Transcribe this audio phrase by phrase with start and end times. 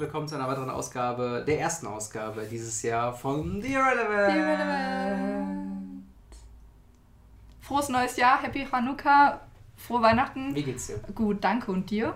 [0.00, 4.32] willkommen zu einer weiteren Ausgabe, der ersten Ausgabe dieses Jahr von The Irrelevant.
[4.32, 6.04] The Irrelevant.
[7.60, 9.40] Frohes neues Jahr, Happy Hanukkah,
[9.76, 10.54] frohe Weihnachten.
[10.54, 10.98] Wie geht's dir?
[11.14, 12.14] Gut, danke und dir?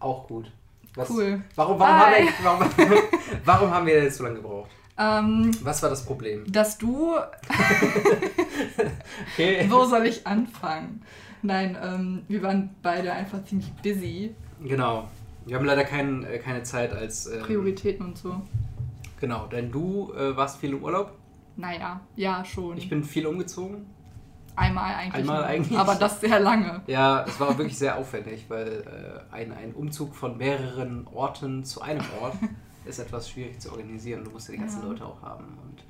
[0.00, 0.50] Auch gut.
[0.96, 1.40] Was, Cool.
[1.54, 2.68] Warum, warum, haben wir, warum,
[3.44, 4.70] warum haben wir jetzt so lange gebraucht?
[4.98, 6.50] Ähm, Was war das Problem?
[6.50, 7.14] dass du,
[9.34, 9.66] Okay.
[9.70, 11.02] wo soll ich anfangen?
[11.42, 14.34] Nein, ähm, wir waren beide einfach ziemlich busy.
[14.62, 15.08] Genau.
[15.50, 17.26] Wir haben leider kein, äh, keine Zeit als.
[17.26, 18.40] Ähm, Prioritäten und so.
[19.18, 21.18] Genau, denn du äh, warst viel im Urlaub.
[21.56, 22.78] Naja, ja, schon.
[22.78, 23.84] Ich bin viel umgezogen.
[24.54, 25.14] Einmal eigentlich.
[25.16, 25.76] Einmal eigentlich.
[25.76, 26.82] Aber das sehr lange.
[26.86, 31.80] Ja, es war wirklich sehr aufwendig, weil äh, ein, ein Umzug von mehreren Orten zu
[31.80, 32.36] einem Ort
[32.84, 34.22] ist etwas schwierig zu organisieren.
[34.22, 34.88] Du musst ja die ganzen Ja.
[34.88, 35.82] Leute auch haben und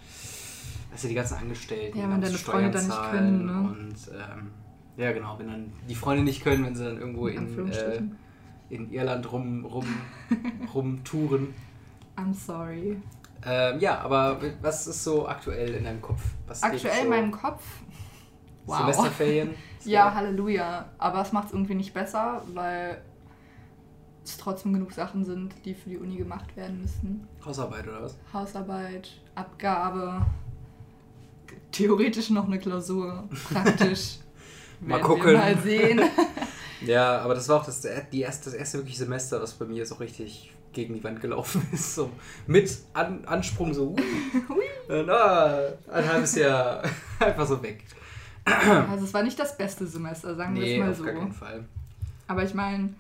[0.91, 3.69] hast ja die ganzen Angestellten, Ja, die wenn deine Freunde dann nicht können, ne?
[3.69, 4.51] Und ähm,
[4.97, 8.03] ja, genau, wenn dann die Freunde nicht können, wenn sie dann irgendwo In in, äh.
[8.71, 9.87] In Irland rum, rum,
[10.75, 11.55] rumtouren.
[12.17, 12.97] I'm sorry.
[13.45, 16.23] Ähm, ja, aber was ist so aktuell in deinem Kopf?
[16.47, 17.03] Was Aktuell so?
[17.03, 17.65] in meinem Kopf.
[18.67, 18.79] Wow.
[18.79, 19.55] Semesterferien?
[19.83, 20.91] Ja, Halleluja.
[20.99, 23.01] Aber es macht es irgendwie nicht besser, weil
[24.23, 27.27] es trotzdem genug Sachen sind, die für die Uni gemacht werden müssen.
[27.43, 28.19] Hausarbeit oder was?
[28.31, 30.27] Hausarbeit, Abgabe,
[31.73, 34.19] theoretisch noch eine Klausur, praktisch.
[34.81, 35.33] Mal gucken.
[35.33, 36.01] Wir mal sehen.
[36.83, 39.85] Ja, aber das war auch das, die erste, das erste wirklich Semester, was bei mir
[39.87, 41.95] so richtig gegen die Wand gelaufen ist.
[41.95, 42.11] So
[42.47, 43.97] mit An Ansprung so,
[44.89, 46.83] und, ah, ein halbes Jahr
[47.19, 47.85] einfach so weg.
[48.45, 51.05] Also es war nicht das beste Semester, sagen wir Nee, es mal auf so.
[51.05, 51.65] gar keinen Fall.
[52.27, 52.95] Aber ich meine,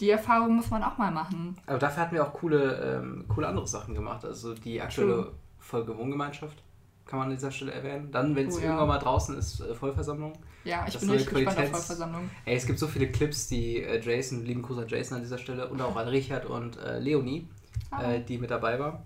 [0.00, 1.56] die Erfahrung muss man auch mal machen.
[1.66, 4.24] Aber dafür hatten wir auch coole, ähm, coole andere Sachen gemacht.
[4.24, 5.32] Also die aktuelle.
[5.62, 6.62] Folge Wohngemeinschaft
[7.06, 8.10] kann man an dieser Stelle erwähnen.
[8.10, 8.64] Dann, wenn es Oh ja.
[8.66, 10.32] irgendwann mal draußen ist, äh, Vollversammlung.
[10.64, 12.30] Ja, ich Das bin richtig gespannt auf Qualitäts- Vollversammlung.
[12.44, 15.68] Ey, es gibt so viele Clips, die äh, Jason, lieben an Jason an dieser Stelle
[15.68, 17.48] und auch an Richard und äh, Leonie,
[17.90, 18.12] Ah.
[18.12, 19.02] äh, die mit dabei war.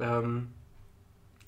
[0.00, 0.48] Ähm,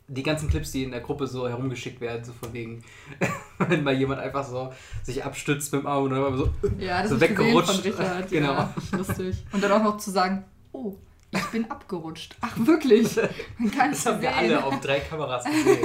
[0.08, 2.82] die ganzen Clips, die in der Gruppe so herumgeschickt werden, so von wegen,
[3.58, 4.72] wenn mal jemand einfach so
[5.04, 7.70] sich abstützt mit dem Arm und dann so, Ja, das so weggerutscht.
[7.70, 8.28] von Richard.
[8.30, 8.52] Genau.
[8.54, 9.44] Ja, lustig.
[9.52, 10.96] Und dann auch noch zu sagen, oh,
[11.32, 12.36] ich bin abgerutscht.
[12.40, 13.16] Ach, wirklich?
[13.58, 14.38] Man kann das haben wir sehen.
[14.38, 15.78] alle auf drei Kameras gesehen.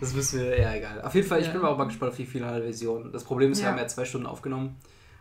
[0.00, 1.02] Das müssen wir, ja egal.
[1.02, 1.52] Auf jeden Fall, ich Ja.
[1.52, 3.12] bin auch mal gespannt auf die finale Version.
[3.12, 3.72] Das Problem ist, wir Ja.
[3.72, 4.76] haben ja zwei Stunden aufgenommen.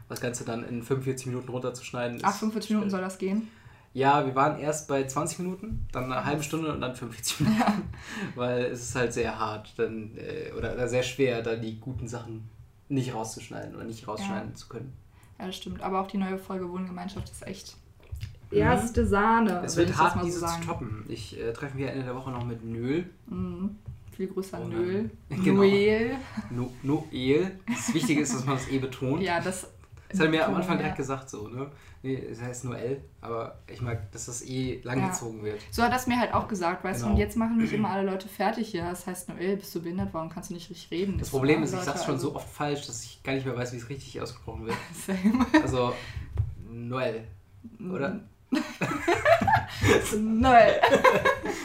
[0.07, 2.19] Das Ganze dann in 45 Minuten runterzuschneiden.
[2.23, 3.47] Ach, 45 Minuten soll das gehen?
[3.93, 7.63] Ja, wir waren erst bei 20 Minuten, dann eine halbe Stunde und dann 45 Minuten.
[8.35, 12.07] Weil es ist halt sehr hart dann, äh, oder, oder sehr schwer, dann die guten
[12.07, 12.47] Sachen
[12.87, 14.93] nicht rauszuschneiden oder nicht rausschneiden zu können.
[15.39, 15.81] Ja, das stimmt.
[15.81, 17.75] Aber auch die neue Folge Wohngemeinschaft ist echt.
[18.51, 19.61] Erste Sahne.
[19.65, 21.05] Es wird das hart, mal so diese zu toppen.
[21.07, 23.09] Ich äh, treffe mich ja Ende der Woche noch mit Nöl.
[23.27, 23.75] Mhm.
[24.15, 25.09] Viel Grüße an Oh Nöl.
[25.29, 25.41] nein.
[25.43, 25.61] Genau.
[25.61, 26.11] Noel.
[26.49, 27.59] No, Noel.
[27.67, 29.21] Das Wichtige ist, dass man das eh betont.
[29.21, 29.67] Ja, das.
[30.09, 30.81] Das hat er mir am Anfang ja.
[30.81, 31.67] direkt gesagt, so, ne?
[32.01, 35.61] Nee, es heißt Noel, aber ich mag, dass das eh langgezogen wird.
[35.69, 37.15] So hat er es mir halt auch gesagt, weißt du, Genau.
[37.15, 38.85] und jetzt machen mich immer alle Leute fertig hier.
[38.85, 40.09] Das heißt, Noel, bist du behindert?
[40.13, 41.19] Warum kannst du nicht richtig reden?
[41.19, 43.45] Das so, Problem ist, ich sag's schon also- so oft falsch, dass ich gar nicht
[43.45, 44.77] mehr weiß, wie es richtig ausgesprochen wird.
[45.05, 45.45] Same.
[45.61, 45.93] Also,
[46.71, 47.25] Noel,
[47.79, 48.21] oder?
[50.17, 50.75] Noel.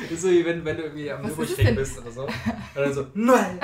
[0.03, 1.75] Das ist so wie wenn, wenn du irgendwie am denn?
[1.77, 2.23] bist oder so.
[2.25, 2.33] Und
[2.75, 3.59] dann so, Noel!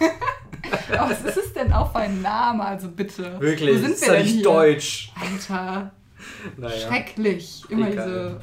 [0.98, 2.64] Aber was ist es denn auch für ein Name?
[2.64, 3.40] Also bitte.
[3.40, 4.42] Wirklich, Wo sind ist wir ja denn nicht hier?
[4.44, 5.12] deutsch.
[5.20, 5.92] Alter,
[6.56, 6.76] Naja.
[6.88, 7.62] schrecklich.
[7.68, 8.06] Immer Egal.
[8.06, 8.40] diese.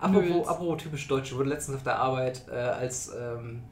[0.00, 3.62] Apropos, apropos typisch deutsch, ich wurde letztens auf der Arbeit äh, als, ähm,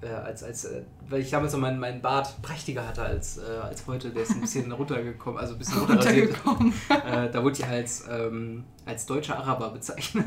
[0.00, 3.42] äh, als, als äh, weil ich damals so meinen, meinen Bart prächtiger hatte als, äh,
[3.62, 6.72] als heute, der ist ein bisschen runtergekommen, also ein bisschen runtergekommen.
[7.06, 10.26] äh, da wurde ich als, ähm, als deutscher Araber bezeichnet.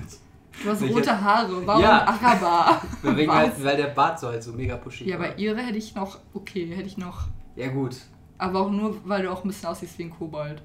[0.63, 1.65] Du hast Welche- rote Haare.
[1.65, 2.05] Warum Ja.
[2.05, 2.81] Araber?
[3.15, 5.27] Wegen halt, weil der Bart so halt so mega pushig Ja, war.
[5.29, 6.19] bei ihre hätte ich noch.
[6.33, 7.27] Okay, hätte ich noch.
[7.55, 7.95] Ja gut.
[8.37, 10.61] Aber auch nur, weil du auch ein bisschen aussiehst wie ein Kobold.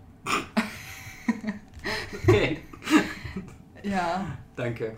[2.27, 2.59] Okay.
[3.84, 4.25] Ja.
[4.56, 4.97] Danke.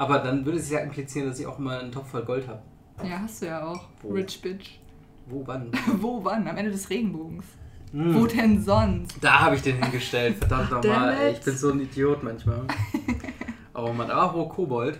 [0.00, 2.62] Aber dann würde es ja implizieren, dass ich auch immer einen Topf voll Gold habe.
[3.06, 3.84] Ja, hast du ja auch.
[4.00, 4.14] Wo?
[4.14, 4.78] Rich Bitch.
[5.26, 5.70] Wo, wann?
[6.00, 6.48] Wo, wann?
[6.48, 7.44] Am Ende des Regenbogens.
[7.92, 8.14] Hm.
[8.14, 9.22] Wo denn sonst?
[9.22, 10.38] Da habe ich den hingestellt.
[10.38, 11.32] Verdammt nochmal.
[11.32, 12.62] Ich bin so ein Idiot manchmal.
[13.74, 14.98] Oh Mann, aber Kobold.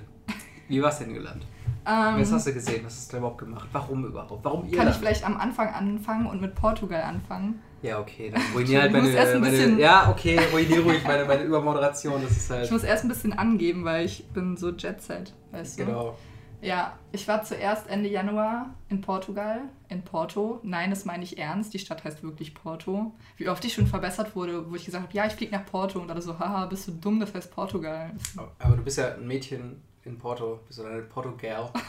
[0.69, 1.49] Wie war's denn gelandet?
[1.87, 2.85] Ähm, Was hast du gesehen?
[2.85, 3.71] Was hast du überhaupt gemacht?
[3.73, 4.45] Warum überhaupt?
[4.45, 4.77] Warum ihr?
[4.77, 7.63] kann ich vielleicht am Anfang anfangen und mit Portugal anfangen?
[7.83, 11.25] Ja, okay, dann ruinier halt meine, erst ein meine bisschen- Ja, okay, ruinier ruhig meine,
[11.25, 12.21] meine Übermoderation.
[12.23, 12.65] Das ist halt.
[12.67, 15.87] Ich muss erst ein bisschen angeben, weil ich bin so Jet Set, weißt du?
[15.87, 16.19] Genau.
[16.63, 20.61] Ja, ich war zuerst Ende Januar in Portugal, in Porto.
[20.63, 21.73] Nein, das meine ich ernst.
[21.73, 23.15] Die Stadt heißt wirklich Porto.
[23.39, 25.99] Wie oft ich schon verbessert wurde, wo ich gesagt habe, ja, ich fliege nach Porto
[26.01, 28.11] und alle so, haha, bist du dumm, das heißt Portugal.
[28.59, 30.61] Aber du bist ja ein Mädchen in Porto.
[30.67, 31.71] Bist du eine Porto-Girl?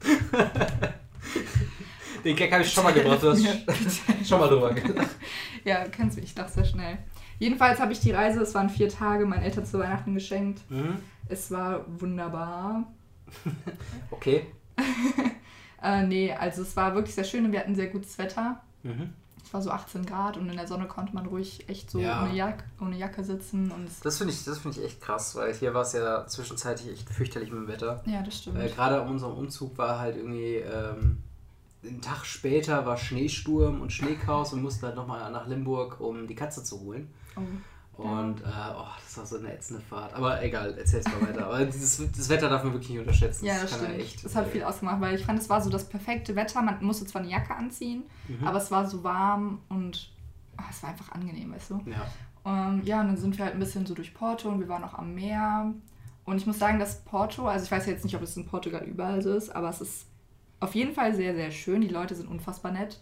[2.24, 3.22] Den Gag habe ich schon mal gebracht.
[3.22, 3.52] Du hast Ja,
[4.24, 5.10] schon mal drüber gelacht.
[5.64, 6.98] Ja, kennst mich, ich dachte sehr schnell.
[7.38, 10.62] Jedenfalls habe ich die Reise, es waren vier Tage, meinen Eltern zu Weihnachten geschenkt.
[10.70, 10.96] Mhm.
[11.28, 12.84] Es war wunderbar.
[14.10, 14.46] Okay.
[15.82, 18.60] Äh, nee, also es war wirklich sehr schön und wir hatten sehr gutes Wetter.
[18.82, 19.14] Mhm.
[19.42, 22.22] Es war so 18 Grad und in der Sonne konnte man ruhig echt so Ja.
[22.22, 23.70] ohne, Jack ohne Jacke sitzen.
[23.70, 26.92] Und Das finde ich, das find ich echt krass, weil hier war es ja zwischenzeitlich
[26.92, 28.02] echt fürchterlich mit dem Wetter.
[28.04, 28.58] ja, das stimmt.
[28.60, 31.22] Äh, Gerade an unserem Umzug war halt irgendwie, ähm,
[31.84, 36.26] einen Tag später war Schneesturm und Schneechaos und wir mussten halt nochmal nach Limburg, um
[36.26, 37.08] die Katze zu holen.
[37.36, 37.40] oh.
[37.96, 38.44] Und äh,
[38.74, 40.14] oh, das war so eine ätzende Fahrt.
[40.14, 41.44] Aber egal, erzähl's mal weiter.
[41.46, 43.44] Aber dieses, das Wetter darf man wirklich nicht unterschätzen.
[43.44, 43.98] Ja, das ja stimmt.
[43.98, 46.62] echt, das hat äh, viel ausgemacht, weil ich fand, es war so das perfekte Wetter.
[46.62, 48.46] Man musste zwar eine Jacke anziehen, Mhm.
[48.46, 50.10] aber es war so warm und
[50.56, 51.80] ah, es war einfach angenehm, weißt du?
[51.86, 52.06] Ja.
[52.46, 54.82] Ähm, ja, und dann sind wir halt ein bisschen so durch Porto und wir waren
[54.84, 55.74] auch am Meer.
[56.24, 58.82] Und ich muss sagen, dass Porto, also ich weiß jetzt nicht, ob es in Portugal
[58.84, 60.06] überall so ist, aber es ist
[60.60, 61.80] auf jeden Fall sehr, sehr schön.
[61.80, 62.98] Die Leute sind unfassbar nett.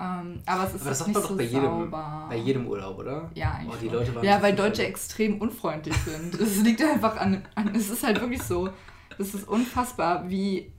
[0.00, 2.26] Ähm, aber es ist Aber das nicht man doch so bei jedem, sauber.
[2.28, 3.30] bei jedem Urlaub, oder?
[3.34, 3.74] Ja, eigentlich.
[3.74, 3.98] Oh, die schon.
[3.98, 4.90] Leute waren ja, weil Deutsche voll.
[4.90, 6.34] extrem unfreundlich sind.
[6.40, 7.74] Es liegt einfach an, an.
[7.74, 8.70] Es ist halt wirklich so.
[9.18, 10.72] Es ist unfassbar, wie.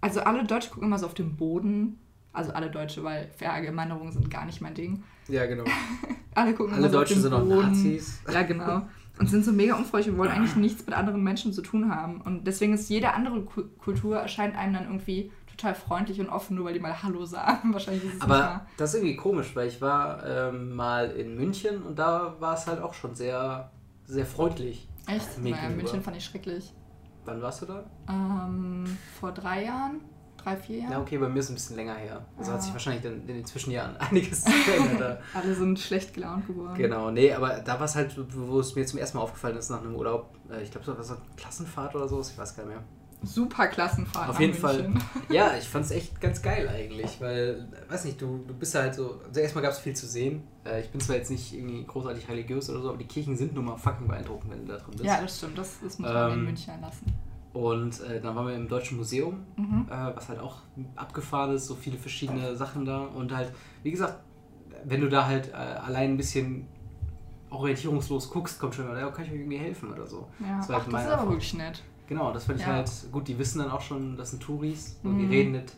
[0.00, 1.98] Also, alle Deutsche gucken immer so auf den Boden.
[2.32, 5.04] Also, alle Deutsche, weil Verallgemeinerungen sind gar nicht mein Ding.
[5.28, 5.64] Ja, genau.
[6.34, 7.62] Alle gucken Alle immer so auf Deutschen den sind auch.
[7.62, 8.22] Nazis.
[8.32, 8.82] Ja, genau.
[9.22, 12.20] Und sind so mega unfreundlich und wollen eigentlich nichts mit anderen Menschen zu tun haben.
[12.22, 16.56] Und deswegen ist jede andere Ku- Kultur erscheint einem dann irgendwie total freundlich und offen,
[16.56, 17.72] nur weil die mal Hallo sagen.
[17.72, 21.82] Wahrscheinlich ist es Aber das ist irgendwie komisch, weil ich war ähm, mal in München
[21.82, 23.70] und da war es halt auch schon sehr,
[24.06, 24.88] sehr freundlich.
[25.06, 25.38] Echt?
[25.38, 25.56] mir.
[25.76, 26.72] München fand ich schrecklich.
[27.24, 27.84] Wann warst du da?
[28.08, 30.00] Ähm, vor drei Jahren?
[30.42, 31.02] Drei, vier Ja, Jahren?
[31.02, 32.24] okay, bei mir ist es ein bisschen länger her.
[32.38, 32.74] Also hat sich Ah.
[32.74, 35.22] wahrscheinlich in, in den Zwischenjahren einiges verändert.
[35.34, 36.74] Alle sind schlecht gelaunt geworden.
[36.76, 39.70] Genau, nee, aber da war es halt, wo es mir zum ersten Mal aufgefallen ist
[39.70, 40.34] nach einem Urlaub.
[40.50, 42.82] Äh, ich glaube, so war so eine Klassenfahrt oder so, ich weiß gar nicht mehr.
[43.24, 44.30] Super Klassenfahrt.
[44.30, 44.92] Auf jeden Fall.
[45.28, 48.96] Ja, ich fand es echt ganz geil eigentlich, weil, weiß nicht, du, du bist halt
[48.96, 50.42] so, also erstmal gab es viel zu sehen.
[50.66, 53.54] Äh, ich bin zwar jetzt nicht irgendwie großartig religiös oder so, aber die Kirchen sind
[53.54, 55.04] nun mal fucking beeindruckend, wenn du da drin bist.
[55.04, 55.56] Ja, das stimmt.
[55.56, 57.06] Das, das muss man in Ähm, München lassen.
[57.52, 59.86] Und äh, dann waren wir im Deutschen Museum, Mhm.
[59.90, 60.56] äh, was halt auch
[60.96, 63.02] abgefahren ist, so viele verschiedene Sachen da.
[63.02, 63.52] Und halt,
[63.82, 64.20] wie gesagt,
[64.84, 66.66] wenn du da halt äh, allein ein bisschen
[67.50, 70.28] orientierungslos guckst, kommt schon mal, ja, kann ich euch irgendwie helfen oder so.
[70.40, 70.56] Ja.
[70.58, 71.82] das war halt Ach, das ist aber wirklich nett.
[72.08, 72.72] Genau, das fand ich Ja.
[72.74, 73.28] halt gut.
[73.28, 75.18] Die wissen dann auch schon, das sind Touris und Mhm.
[75.18, 75.72] die reden nicht,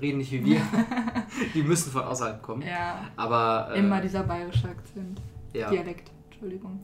[0.00, 0.60] reden nicht wie wir.
[1.54, 2.62] die müssen von außerhalb kommen.
[2.62, 3.00] Ja.
[3.16, 5.20] Aber äh, Immer dieser bayerische Akzent.
[5.52, 5.68] ja.
[5.68, 6.78] Dialekt, Entschuldigung.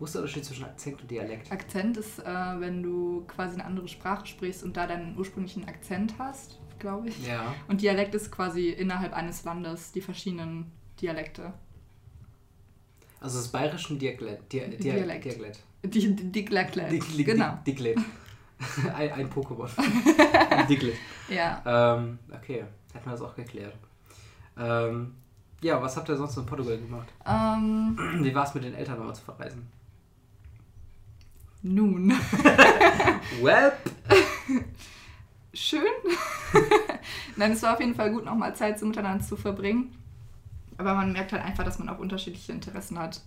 [0.00, 1.52] Wo ist der Unterschied zwischen Akzent und Dialekt?
[1.52, 6.14] Akzent ist, äh, wenn du quasi eine andere Sprache sprichst und da deinen ursprünglichen Akzent
[6.18, 7.26] hast, glaube ich.
[7.26, 7.54] Ja.
[7.68, 11.52] Und Dialekt ist quasi innerhalb eines Landes die verschiedenen Dialekte.
[13.20, 14.50] Also das bayerischen Dialekt.
[14.50, 15.24] Dia, Dia, Dialekt.
[15.26, 15.60] Dialekt.
[15.84, 16.90] Dialekt.
[16.92, 17.58] Dick- Genau.
[17.66, 17.98] Dicklet.
[18.94, 19.68] ein, ein Pokémon.
[20.66, 20.96] Dicklet.
[21.28, 21.62] Ja.
[21.96, 22.64] Ähm, okay,
[22.94, 23.74] hätten wir das auch geklärt.
[24.58, 25.14] Ähm,
[25.62, 27.08] ja, was habt ihr sonst in Portugal gemacht?
[27.26, 29.68] Ähm, Wie war es mit den Eltern nochmal zu verreisen?
[31.62, 32.12] Nun.
[33.42, 33.72] Well,
[35.54, 35.82] Schön.
[37.36, 39.96] Nein, es war auf jeden Fall gut, nochmal Zeit so miteinander zu verbringen.
[40.78, 43.20] Aber man merkt halt einfach, dass man auch unterschiedliche Interessen hat.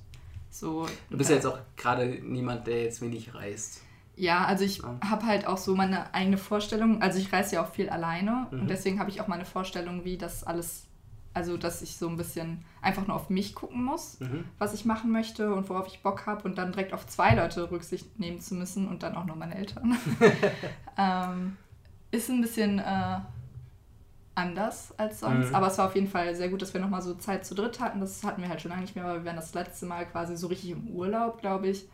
[0.50, 3.82] So, du bist ja jetzt auch gerade niemand, der jetzt wenig reist.
[4.16, 5.00] Ja, also ich Ja.
[5.10, 7.02] habe halt auch so meine eigene Vorstellung.
[7.02, 8.62] Also ich reise ja auch viel alleine Mhm.
[8.62, 10.86] und deswegen habe ich auch meine Vorstellung, wie das alles,
[11.34, 14.46] also dass ich so ein bisschen einfach nur auf mich gucken muss, Mhm.
[14.60, 17.72] was ich machen möchte und worauf ich Bock habe und dann direkt auf zwei Leute
[17.72, 19.98] Rücksicht nehmen zu müssen und dann auch noch meine Eltern.
[20.98, 21.58] ähm,
[22.12, 23.20] ist ein bisschen äh,
[24.36, 25.56] anders als sonst, Mhm.
[25.56, 27.80] aber es war auf jeden Fall sehr gut, dass wir nochmal so Zeit zu dritt
[27.80, 28.00] hatten.
[28.00, 30.36] Das hatten wir halt schon lange nicht mehr, weil wir waren das letzte Mal quasi
[30.36, 31.88] so richtig im Urlaub, glaube ich,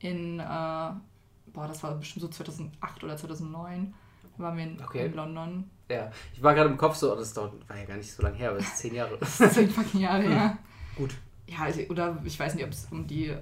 [0.00, 3.94] in, äh, boah, das war bestimmt so 2008 oder 2009,
[4.36, 5.06] waren wir in, Okay.
[5.06, 5.70] in London.
[5.88, 8.22] Ja, ich war gerade im Kopf so, oh, das dauert, war ja gar nicht so
[8.22, 9.18] lange her, aber es ist zehn Jahre.
[9.20, 10.58] Zehn fucking Jahre her.
[10.96, 11.14] Gut.
[11.46, 13.32] Ja, also, oder ich weiß nicht, ob es um die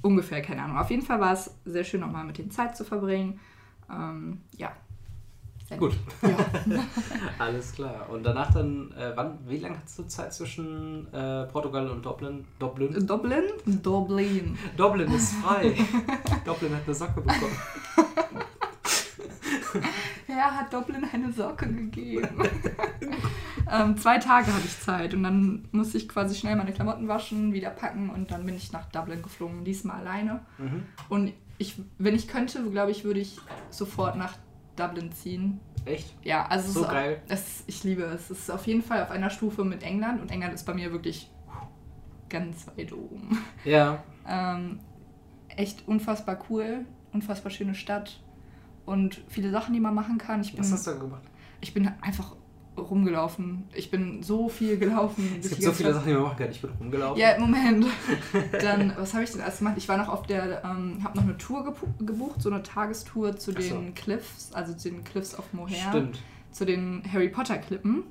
[0.00, 0.78] ungefähr, keine Ahnung.
[0.78, 3.38] Auf jeden Fall war es sehr schön, nochmal mit denen Zeit zu verbringen.
[3.90, 4.72] Ähm, ja.
[5.68, 5.94] Sehr Gut.
[6.22, 6.36] Ja.
[7.38, 8.08] Alles klar.
[8.10, 12.46] Und danach dann, äh, wann, wie lange hattest du Zeit zwischen äh, Portugal und Dublin?
[12.58, 13.06] Dublin?
[13.06, 13.44] Dublin?
[13.66, 14.58] Dublin.
[14.76, 15.76] Dublin ist frei.
[16.46, 17.56] Dublin hat eine Socke bekommen.
[20.32, 22.42] Wer hat Dublin eine Socke gegeben?
[23.70, 27.52] ähm, zwei Tage hatte ich Zeit und dann musste ich quasi schnell meine Klamotten waschen,
[27.52, 30.40] wieder packen und dann bin ich nach Dublin geflogen, diesmal alleine.
[30.58, 30.84] Mhm.
[31.08, 33.38] Und ich, wenn ich könnte, glaube ich, würde ich
[33.70, 34.34] sofort nach
[34.76, 35.58] Dublin ziehen.
[35.84, 36.14] Echt?
[36.22, 37.22] Ja, also So es ist, geil.
[37.28, 38.30] Es, ich liebe es.
[38.30, 40.92] Es ist auf jeden Fall auf einer Stufe mit England und England ist bei mir
[40.92, 41.28] wirklich
[42.28, 43.38] ganz weit oben.
[43.64, 44.02] Ja.
[44.28, 44.78] Ähm,
[45.48, 48.20] echt unfassbar cool, unfassbar schöne Stadt
[48.86, 50.40] und viele Sachen, die man machen kann.
[50.40, 51.22] Ich bin, Was hast du gemacht?
[51.60, 52.34] ich bin einfach
[52.76, 53.64] rumgelaufen.
[53.74, 55.36] Ich bin so viel gelaufen.
[55.40, 56.50] Es gibt so viele Sachen, die man machen kann.
[56.50, 57.20] Ich bin rumgelaufen.
[57.20, 57.86] Ja, Moment.
[58.60, 59.74] Dann, was habe ich denn erst gemacht?
[59.76, 63.52] Ich war noch auf der, ähm, habe noch eine Tour gebucht, so eine Tagestour zu
[63.52, 63.92] den so.
[63.94, 65.90] Cliffs, also zu den Cliffs of Moher.
[65.90, 66.20] Stimmt.
[66.52, 68.04] Zu den Harry Potter Klippen.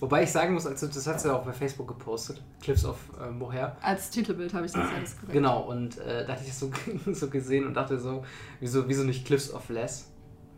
[0.00, 2.96] Wobei ich sagen muss, also das hat sie ja auch bei Facebook gepostet, Cliffs of
[3.20, 3.76] äh, Moher.
[3.82, 5.32] Als Titelbild habe ich das alles korrekt.
[5.32, 6.70] Genau, und äh, da hatte ich das so,
[7.12, 8.24] so gesehen und dachte so,
[8.60, 10.10] wieso, wieso nicht Cliffs of Less?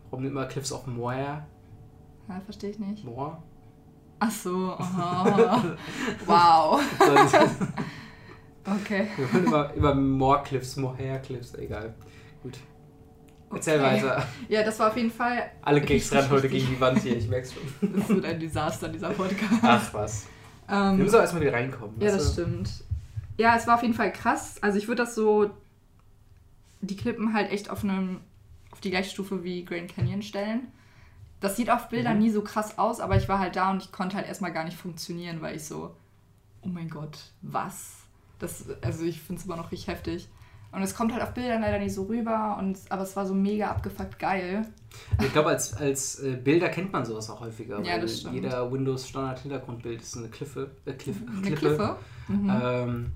[0.09, 1.45] Warum nicht mal Cliffs of Moher?
[2.29, 3.03] Ja, verstehe ich nicht.
[3.03, 3.43] Moor?
[4.19, 5.75] Ach so, aha.
[6.25, 6.81] wow.
[8.65, 9.09] okay.
[9.17, 11.93] Wir wollen immer, immer Moorcliffs, Mohercliffs, egal.
[12.41, 12.57] Gut.
[13.53, 14.03] Erzähl okay.
[14.03, 14.27] weiter.
[14.49, 15.51] Ja, das war auf jeden Fall.
[15.61, 17.93] Alle Gigs rennen heute gegen die Wand hier, ich merk's schon.
[17.99, 19.59] Das wird ein Desaster, dieser Podcast.
[19.61, 20.27] Ach was.
[20.69, 21.99] Ähm, Wir müssen auch erstmal wieder reinkommen.
[21.99, 22.43] Ja, das du?
[22.43, 22.83] stimmt.
[23.37, 24.61] Ja, es war auf jeden Fall krass.
[24.61, 25.49] Also ich würde das so.
[26.81, 28.21] Die Klippen halt echt auf einem.
[28.71, 30.67] auf die gleiche Stufe wie Grand Canyon stellen.
[31.39, 32.23] Das sieht auf Bildern mhm.
[32.23, 34.63] nie so krass aus, aber ich war halt da und ich konnte halt erstmal gar
[34.63, 35.95] nicht funktionieren, weil ich so.
[36.61, 37.97] Oh mein Gott, was?
[38.39, 40.29] Das, also ich finde es immer noch richtig heftig.
[40.73, 43.35] Und es kommt halt auf Bildern leider nicht so rüber, und, aber es war so
[43.35, 44.65] mega abgefuckt geil.
[45.21, 47.79] Ich glaube, als, als äh, Bilder kennt man sowas auch häufiger.
[47.83, 48.33] Ja, das stimmt.
[48.33, 50.71] Jeder Windows-Standard-Hintergrundbild ist eine Kliffe.
[50.85, 51.57] Äh, Cliff, eine Klippe.
[51.59, 51.95] Kliffe?
[52.27, 52.51] Mhm.
[52.63, 53.11] Ähm,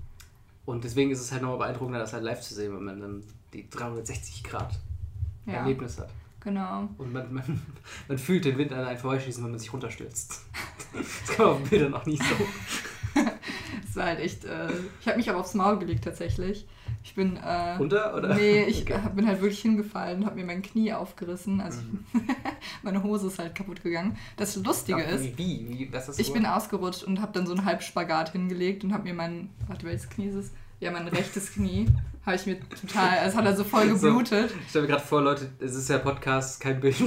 [0.65, 3.23] und deswegen ist es halt nochmal beeindruckender, das halt live zu sehen, wenn man dann
[3.53, 4.77] die 360 Grad
[5.47, 5.53] ja.
[5.53, 6.09] Erlebnis hat.
[6.41, 6.87] Genau.
[6.97, 7.61] Und man, man,
[8.07, 10.45] man fühlt den Wind an einen vorbeischießen, wenn man sich runterstürzt.
[10.93, 13.21] Das kann man auf Bildern auch nicht so.
[13.85, 14.45] das war halt echt.
[14.45, 14.69] Äh,
[15.01, 16.65] ich habe mich auch aufs Maul gelegt tatsächlich.
[17.07, 17.37] Ich bin.
[17.37, 18.35] Äh, Runter oder?
[18.35, 18.99] Nee, ich okay.
[19.15, 21.61] bin halt wirklich hingefallen und habe mir mein Knie aufgerissen.
[21.61, 22.03] Also mhm.
[22.83, 24.17] meine Hose ist halt kaputt gegangen.
[24.35, 25.37] Das Lustige Ach, ist.
[25.37, 25.65] Wie?
[25.69, 25.89] wie?
[25.93, 29.13] Was ist ich bin ausgerutscht und habe dann so einen Halbspagat hingelegt und habe mir
[29.13, 29.49] mein.
[29.67, 30.51] Warte, welches Knie ist es?
[30.81, 31.87] Ja, mein rechtes Knie
[32.25, 34.49] habe ich mir total, es hat er so voll geblutet.
[34.49, 36.97] So, ich stelle mir gerade vor, Leute, es ist ja Podcast, kein Bild.
[36.97, 37.05] so,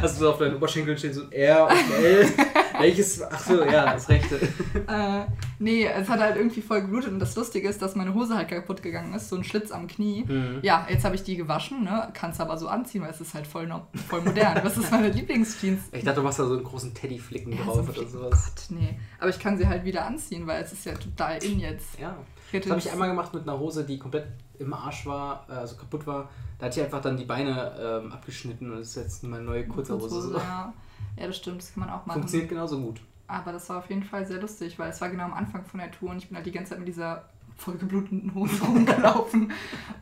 [0.00, 2.32] hast du so auf deinen Oberschenkeln stehen so R und L.
[2.80, 3.22] Welches?
[3.22, 4.36] Ach so, ja, das rechte.
[4.88, 5.24] äh,
[5.58, 8.48] nee, es hat halt irgendwie voll geblutet und das Lustige ist, dass meine Hose halt
[8.48, 10.24] kaputt gegangen ist, so ein Schlitz am Knie.
[10.26, 10.58] Mhm.
[10.62, 12.10] Ja, jetzt habe ich die gewaschen, ne?
[12.14, 13.68] Kannst aber so anziehen, weil es ist halt voll,
[14.08, 14.60] voll modern.
[14.62, 15.80] Das ist meine Lieblingsjeans.
[15.92, 18.52] Ich dachte, du machst da so einen großen Teddy-Flicken ja, drauf so oder sowas.
[18.54, 18.98] Gott, nee.
[19.18, 21.98] Aber ich kann sie halt wieder anziehen, weil es ist ja total in jetzt.
[21.98, 22.16] Ja.
[22.52, 24.26] Das habe ich einmal gemacht mit einer Hose, die komplett
[24.58, 26.30] im Arsch war, äh, also kaputt war.
[26.58, 29.66] Da hat ich einfach dann die Beine ähm, abgeschnitten und das ist jetzt meine neue
[29.66, 30.34] kurze Hose.
[30.36, 30.72] Ja.
[31.18, 32.20] Ja, das stimmt, das kann man auch machen.
[32.20, 33.00] Funktioniert genauso gut.
[33.26, 35.80] Aber das war auf jeden Fall sehr lustig, weil es war genau am Anfang von
[35.80, 39.52] der Tour und ich bin halt die ganze Zeit mit dieser vollgebluteten Hose rumgelaufen.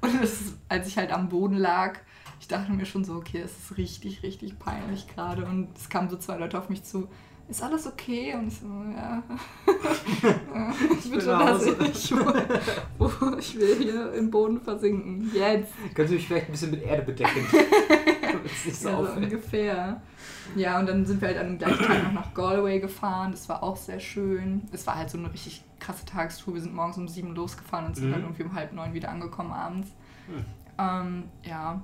[0.01, 1.99] und das, als ich halt am Boden lag,
[2.39, 5.45] ich dachte mir schon so, okay, es ist richtig, richtig peinlich gerade.
[5.47, 7.09] Und es kamen so zwei Leute auf mich zu
[7.49, 8.35] ist alles okay?
[8.35, 9.23] Und ich so, ja.
[10.99, 12.13] ich bitte lass ich.
[13.39, 15.31] ich will hier im Boden versinken.
[15.33, 15.73] Jetzt.
[15.95, 17.47] Könntest du mich vielleicht ein bisschen mit Erde bedecken?
[18.73, 20.01] so, ja, so ungefähr.
[20.57, 23.31] Ja, und dann sind wir halt an dem gleichen Tag noch nach Galway gefahren.
[23.31, 24.63] Das war auch sehr schön.
[24.73, 26.55] Es war halt so eine richtig krasse Tagestour.
[26.55, 28.13] Wir sind morgens um sieben losgefahren und sind mhm.
[28.13, 29.89] dann irgendwie um halb neun wieder angekommen abends.
[30.29, 30.45] Mhm.
[30.79, 31.81] Ähm, ja.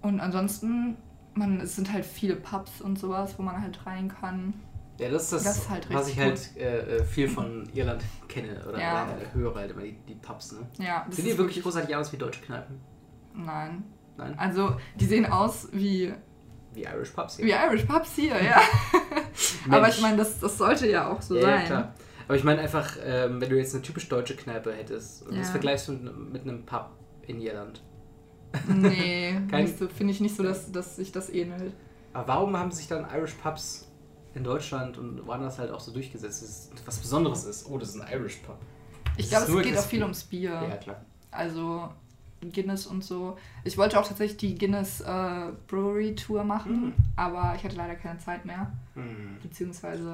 [0.00, 0.96] Und ansonsten,
[1.34, 4.54] man, es sind halt viele Pubs und sowas, wo man halt rein kann.
[4.98, 8.02] Ja, das ist das, das ist halt was ich halt äh, äh, viel von Irland
[8.28, 9.08] kenne oder ja.
[9.32, 10.52] höre halt immer die, die Pubs.
[10.52, 10.60] Ne?
[10.78, 12.80] Ja, Sind die wirklich großartig aus wie deutsche Kneipen?
[13.34, 13.84] Nein.
[14.16, 14.38] Nein?
[14.38, 16.14] Also, die sehen aus wie...
[16.72, 17.46] Wie Irish Pubs hier.
[17.46, 18.60] Wie Irish Pubs hier, ja.
[19.70, 21.60] Aber ich meine, das, das sollte ja auch so ja, sein.
[21.60, 21.94] Ja, klar.
[22.26, 25.50] Aber ich meine einfach, ähm, wenn du jetzt eine typisch deutsche Kneipe hättest und das
[25.50, 26.90] vergleichst du mit einem Pub
[27.26, 27.82] in Irland.
[28.68, 29.36] Nee,
[29.78, 31.74] so, finde ich nicht so, dass, dass sich das ähnelt.
[32.12, 33.83] Aber warum haben sich dann Irish Pubs
[34.34, 37.66] in Deutschland und woanders halt auch so durchgesetzt ist, was Besonderes ist.
[37.68, 38.58] Oh, das ist ein Irish Pub.
[39.16, 40.50] Ich glaube, es geht auch viel ums Bier.
[40.50, 41.04] Ja, klar.
[41.30, 41.88] Also
[42.52, 43.36] Guinness und so.
[43.62, 46.94] Ich wollte auch tatsächlich die Guinness äh, Brewery Tour machen, mhm.
[47.16, 48.72] aber ich hatte leider keine Zeit mehr.
[48.94, 49.38] Mhm.
[49.42, 50.12] Beziehungsweise äh,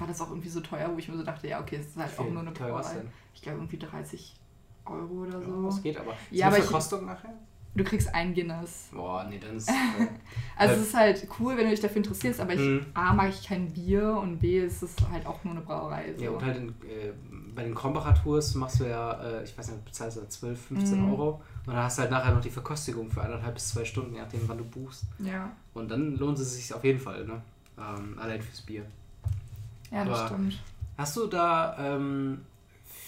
[0.00, 1.96] war das auch irgendwie so teuer, wo ich mir so dachte, ja, okay, es ist
[1.96, 3.02] halt auch nur eine Brauerei.
[3.34, 4.34] Ich glaube irgendwie 30
[4.86, 5.62] Euro oder so.
[5.62, 6.12] Ja, das geht aber.
[6.12, 7.34] Ist ja, aber ich, nachher?
[7.74, 8.90] Du kriegst ein Guinness.
[8.92, 9.70] Boah, nee, dann ist.
[10.58, 12.86] Äh, also, es ist halt cool, wenn du dich dafür interessierst, aber ich, mhm.
[12.94, 16.14] A, mag ich kein Bier und B, ist es halt auch nur eine Brauerei.
[16.16, 16.24] So.
[16.24, 17.12] Ja, und halt in, äh,
[17.54, 21.00] bei den Krombacher Tours machst du ja, äh, ich weiß nicht, bezahlst du 12, 15
[21.00, 21.10] mhm.
[21.10, 24.14] Euro und dann hast du halt nachher noch die Verkostigung für eineinhalb bis zwei Stunden,
[24.14, 25.04] je nachdem, wann du buchst.
[25.18, 25.50] Ja.
[25.74, 27.42] Und dann lohnt es sich auf jeden Fall, ne?
[27.78, 28.84] Ähm, allein fürs Bier.
[29.90, 30.58] Ja, das aber stimmt.
[30.96, 31.76] Hast du da.
[31.78, 32.42] Ähm,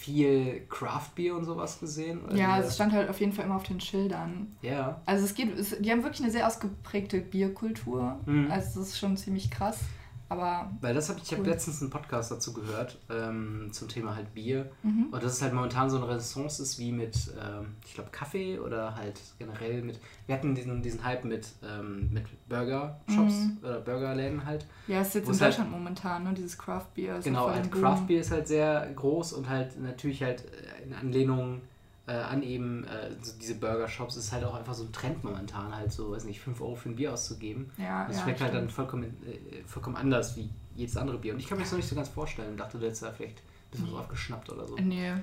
[0.05, 2.21] viel Craft-Bier und sowas gesehen?
[2.35, 4.55] ja, es stand halt auf jeden Fall immer auf den Schildern.
[4.61, 5.01] Ja.
[5.05, 8.19] Also es geht, es, die haben wirklich eine sehr ausgeprägte Bierkultur.
[8.25, 8.51] Mhm.
[8.51, 9.79] Also das ist schon ziemlich krass.
[10.27, 11.49] Aber Weil das habe ich, ich habe Cool.
[11.49, 14.71] letztens einen Podcast dazu gehört, ähm, zum Thema halt Bier.
[14.81, 15.09] Mhm.
[15.11, 18.57] Und dass es halt momentan so eine Renaissance ist wie mit, ähm, ich glaube, Kaffee
[18.59, 19.99] oder halt generell mit.
[20.25, 23.57] Wir hatten diesen, diesen Hype mit, ähm, mit Burger-Shops Mhm.
[23.63, 24.65] oder Burgerläden halt.
[24.87, 26.33] ja, ist jetzt in halt- Deutschland momentan, ne?
[26.33, 27.19] Dieses Craft Beer.
[27.23, 27.71] Genau, halt.
[27.71, 31.61] Craft Beer ist halt sehr groß und halt natürlich halt äh, in Anlehnung
[32.07, 35.75] äh, an eben äh, so diese Burger-Shops ist halt auch einfach so ein Trend momentan,
[35.75, 37.71] halt so, weiß nicht, 5 Euro für ein Bier auszugeben.
[37.77, 41.33] Ja, Das ja, schmeckt halt dann vollkommen, äh, vollkommen anders wie jedes andere Bier.
[41.33, 42.57] Und ich kann mir das noch nicht so ganz vorstellen.
[42.57, 44.75] Dachte, du hättest da vielleicht ein bisschen so aufgeschnappt oder so.
[44.77, 45.13] Nee.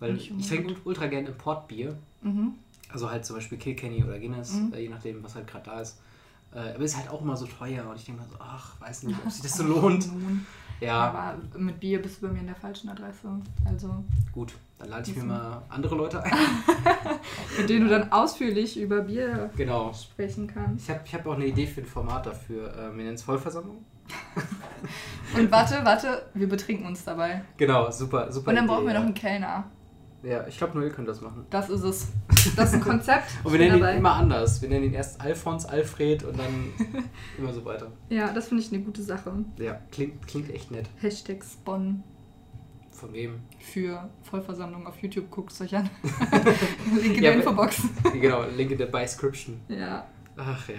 [0.00, 1.96] Weil ich trinke ultra gerne Importbier.
[2.22, 2.54] Mhm.
[2.88, 4.72] Also halt zum Beispiel Kilkenny oder Guinness, Mhm.
[4.74, 5.98] äh, je nachdem, was halt gerade da ist.
[6.54, 9.04] Äh, aber ist halt auch immer so teuer und ich denke mir so, ach, weiß
[9.04, 10.08] nicht, ob sich das so lohnt.
[10.80, 13.28] Ja, Aber mit Bier bist du bei mir in der falschen Adresse.
[13.64, 16.32] Also, gut, dann lade ich mir mal andere Leute ein.
[17.58, 19.92] mit denen du dann ausführlich über Bier Genau.
[19.92, 20.84] sprechen kannst.
[20.84, 22.68] Ich habe ich hab auch eine Idee für ein Format dafür.
[22.72, 23.84] Äh, wir nennen es Vollversammlung.
[25.38, 27.42] Und warte, warte, wir betrinken uns dabei.
[27.56, 28.50] Genau, super, super.
[28.50, 28.98] Und dann Idee, brauchen wir ja.
[28.98, 29.70] noch einen Kellner.
[30.24, 31.46] Ja, ich glaube, nur ihr könnt das machen.
[31.50, 32.08] Das ist es.
[32.56, 33.24] Das ist ein Konzept.
[33.44, 33.96] Und wir nennen ihn dabei.
[33.96, 34.60] immer anders.
[34.62, 36.72] Wir nennen ihn erst Alfons, Alfred und dann
[37.38, 37.86] immer so weiter.
[38.08, 39.32] Ja, das finde ich eine gute Sache.
[39.58, 40.88] Ja, klingt, klingt echt nett.
[41.00, 42.02] Hashtag Spon
[43.02, 43.40] Von wem?
[43.58, 45.28] für Vollversammlung auf YouTube.
[45.30, 45.90] Guckt es euch an.
[46.94, 47.82] Link in Ja, der Infobox.
[48.20, 49.60] genau, Link in der Description.
[49.68, 50.06] Ja.
[50.36, 50.74] Ach ja.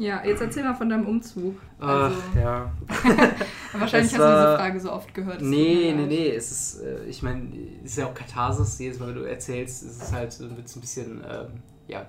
[0.00, 1.60] Ja, jetzt erzähl mal von deinem Umzug.
[1.80, 2.70] Ach Also, ja.
[3.72, 5.42] wahrscheinlich Es hast du diese war- Frage so oft gehört.
[5.42, 6.28] es Nee, nee, nee.
[6.30, 7.48] Es ist, äh, ich meine,
[7.84, 8.78] es ist ja auch Katharsis.
[8.78, 11.46] Jedes Mal, wenn du erzählst, ist es halt, so- wird's ein bisschen, ähm,
[11.88, 12.06] ja.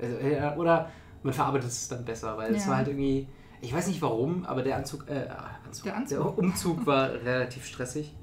[0.00, 0.90] Also, äh, oder
[1.22, 2.70] man verarbeitet es dann besser, weil es Ja.
[2.70, 3.28] war halt irgendwie,
[3.60, 5.28] ich weiß nicht warum, aber der Anzug, äh,
[5.64, 6.36] Anzug, Der Anzug.
[6.38, 8.16] Umzug war relativ stressig,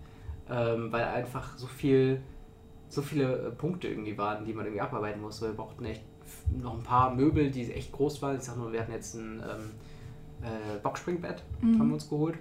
[0.49, 2.21] ähm, weil einfach so viel,
[2.89, 5.47] so viele äh, Punkte irgendwie waren, die man irgendwie abarbeiten musste.
[5.47, 6.03] Wir brauchten echt
[6.61, 8.35] noch ein paar Möbel, die echt groß waren.
[8.37, 9.71] Ich sag nur, wir hatten jetzt ein ähm,
[10.41, 11.79] äh, Boxspringbett, Mhm.
[11.79, 12.37] haben wir uns geholt.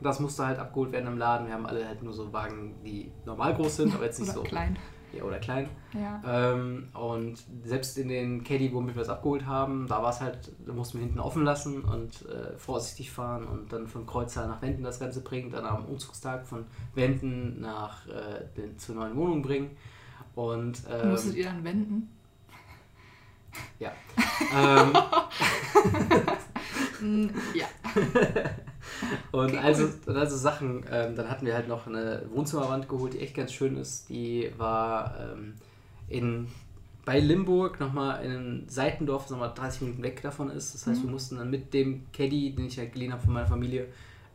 [0.00, 1.46] Das musste halt abgeholt werden im Laden.
[1.46, 4.38] Wir haben alle halt nur so Wagen, die normal groß sind, aber jetzt nicht Oder
[4.38, 4.76] so klein.
[5.12, 5.68] Ja, oder klein.
[5.92, 6.22] Ja.
[6.26, 10.52] Ähm, und selbst in den Caddy, womit wir es abgeholt haben, da war es halt,
[10.66, 14.62] da mussten wir hinten offen lassen und äh, vorsichtig fahren und dann von Kreuztal nach
[14.62, 19.42] Wenden das Ganze bringen, dann am Umzugstag von Wenden nach äh, den, zur neuen Wohnung
[19.42, 19.70] bringen.
[20.34, 22.08] Und ähm, Musstet ihr dann wenden?
[23.78, 23.92] ja.
[24.56, 24.92] ähm,
[27.54, 27.66] ja.
[29.30, 33.14] Und Okay, also, und also Sachen, ähm, dann hatten wir halt noch eine Wohnzimmerwand geholt,
[33.14, 34.08] die echt ganz schön ist.
[34.08, 35.54] Die war ähm,
[36.08, 36.48] in,
[37.04, 40.74] bei Limburg nochmal in einem Seitendorf, das nochmal 30 Minuten weg davon ist.
[40.74, 41.04] Das heißt, Mhm.
[41.04, 43.84] wir mussten dann mit dem Caddy, den ich halt geliehen habe von meiner Familie,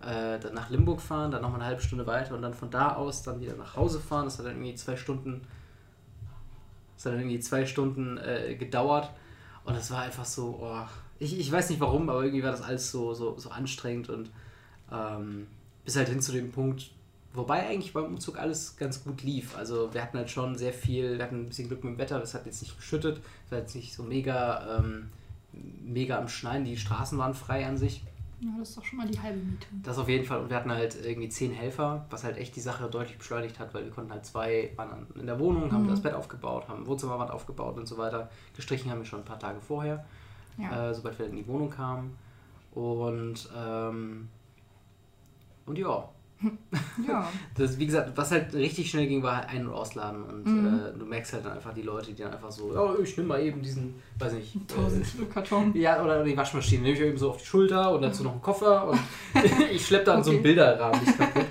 [0.01, 2.95] äh, dann nach Limburg fahren, dann nochmal eine halbe Stunde weiter und dann von da
[2.95, 4.25] aus dann wieder nach Hause fahren.
[4.25, 5.41] Das hat dann irgendwie zwei Stunden,
[6.95, 9.11] das hat dann irgendwie zwei Stunden äh, gedauert.
[9.65, 10.85] Und das war einfach so, oh,
[11.19, 14.29] ich, ich weiß nicht warum, aber irgendwie war das alles so, so, so anstrengend und
[14.91, 15.47] ähm,
[15.85, 16.91] bis halt hin zu dem Punkt,
[17.33, 19.55] wobei eigentlich beim Umzug alles ganz gut lief.
[19.57, 22.19] Also wir hatten halt schon sehr viel, wir hatten ein bisschen Glück mit dem Wetter,
[22.19, 25.09] das hat jetzt nicht geschüttet, es war jetzt nicht so mega, ähm,
[25.83, 28.03] mega am Schneien, die Straßen waren frei an sich.
[28.41, 28.49] ja.
[28.59, 29.65] Das ist doch schon mal die halbe Miete.
[29.83, 30.39] Das auf jeden Fall.
[30.41, 33.73] Und wir hatten halt irgendwie zehn Helfer, was halt echt die Sache deutlich beschleunigt hat,
[33.73, 35.89] weil wir konnten halt zwei, waren in der Wohnung, haben Mhm.
[35.89, 38.29] das Bett aufgebaut, haben Wohnzimmerwand aufgebaut und so weiter.
[38.55, 40.05] Gestrichen haben wir schon ein paar Tage vorher,
[40.57, 40.89] Ja.
[40.89, 42.15] äh, sobald wir in die Wohnung kamen.
[42.73, 44.27] Und, ähm,
[45.65, 46.07] und ja,
[47.07, 47.27] ja.
[47.55, 50.23] das, wie gesagt, was halt richtig schnell ging, war halt ein- und ausladen.
[50.23, 50.67] Und Mhm.
[50.67, 53.29] äh, du merkst halt dann einfach die Leute, die dann einfach so, ja, ich nehme
[53.29, 55.75] mal eben diesen, weiß nicht, 1000 äh, Karton.
[55.75, 58.41] ja, oder die Waschmaschine nehme ich eben so auf die Schulter und dazu noch einen
[58.41, 58.99] Koffer und
[59.71, 60.47] ich schleppe dann so einen Okay.
[60.49, 61.45] Bilderrahmen nicht kaputt.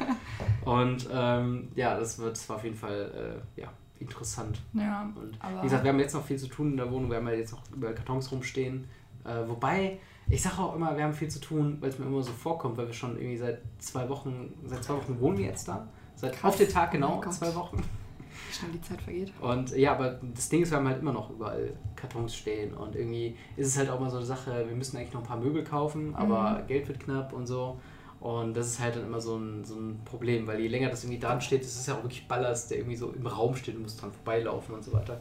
[0.65, 3.69] Und ähm, ja, das, wird, das war auf jeden Fall äh, ja,
[4.01, 4.61] interessant.
[4.73, 5.11] Ja.
[5.15, 7.29] Und wie gesagt, wir haben jetzt noch viel zu tun in der Wohnung, wir haben
[7.29, 8.87] ja jetzt noch über Kartons rumstehen.
[9.25, 12.23] Äh, wobei, ich sage auch immer, wir haben viel zu tun, weil es mir immer
[12.23, 15.69] so vorkommt, weil wir schon irgendwie seit zwei Wochen, seit zwei Wochen wohnen wir jetzt
[15.69, 15.89] da.
[16.15, 16.53] Seit Krass.
[16.53, 17.35] auf den Tag Oh genau, Gott.
[17.35, 17.77] zwei Wochen.
[17.79, 19.33] Wie schnell die Zeit vergeht.
[19.41, 22.95] Und ja, aber das Ding ist, wir haben halt immer noch überall Kartons stehen und
[22.95, 25.39] irgendwie ist es halt auch mal so eine Sache, wir müssen eigentlich noch ein paar
[25.39, 27.81] Möbel kaufen, aber Geld wird knapp und so.
[28.27, 31.05] Und das ist halt dann immer so ein, so ein Problem, weil je länger das
[31.05, 33.77] irgendwie dran steht, das ist ja auch wirklich Ballast, der irgendwie so im Raum steht
[33.77, 35.21] und muss dran vorbeilaufen und so weiter.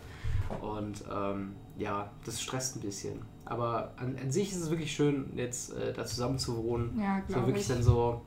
[0.59, 3.21] Und ähm, ja, das stresst ein bisschen.
[3.45, 6.99] Aber an, an sich ist es wirklich schön, jetzt äh, da zusammen zu wohnen.
[6.99, 7.67] Ja, So wirklich ich.
[7.67, 8.21] dann so,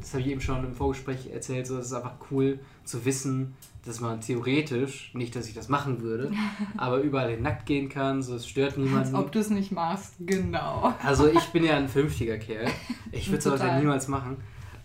[0.00, 3.54] das habe ich eben schon im Vorgespräch erzählt, so, es ist einfach cool zu wissen,
[3.84, 6.32] dass man theoretisch, nicht, dass ich das machen würde,
[6.76, 9.14] aber überall hin nackt gehen kann, so es stört Als niemanden.
[9.14, 10.14] ob du es nicht machst.
[10.20, 10.94] Genau.
[11.02, 12.66] Also ich bin ja ein vernünftiger Kerl.
[13.12, 14.36] Ich würde sowas ja niemals machen.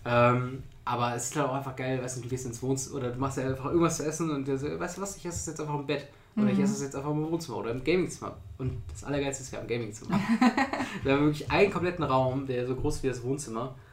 [0.04, 3.10] Ähm, aber es ist halt auch einfach geil, weißt du, du gehst ins Wohnzimmer oder
[3.10, 5.36] du machst ja einfach irgendwas zu essen und der so, weißt du was, ich esse
[5.36, 6.08] es jetzt einfach im Bett.
[6.34, 8.34] Oder ich esse es jetzt einfach im Wohnzimmer oder im Gamingzimmer.
[8.56, 10.18] Und das Allergeilste ist ja im Gamingzimmer.
[11.02, 13.91] wir haben wirklich einen kompletten Raum, der so groß ist wie das Wohnzimmer, äh,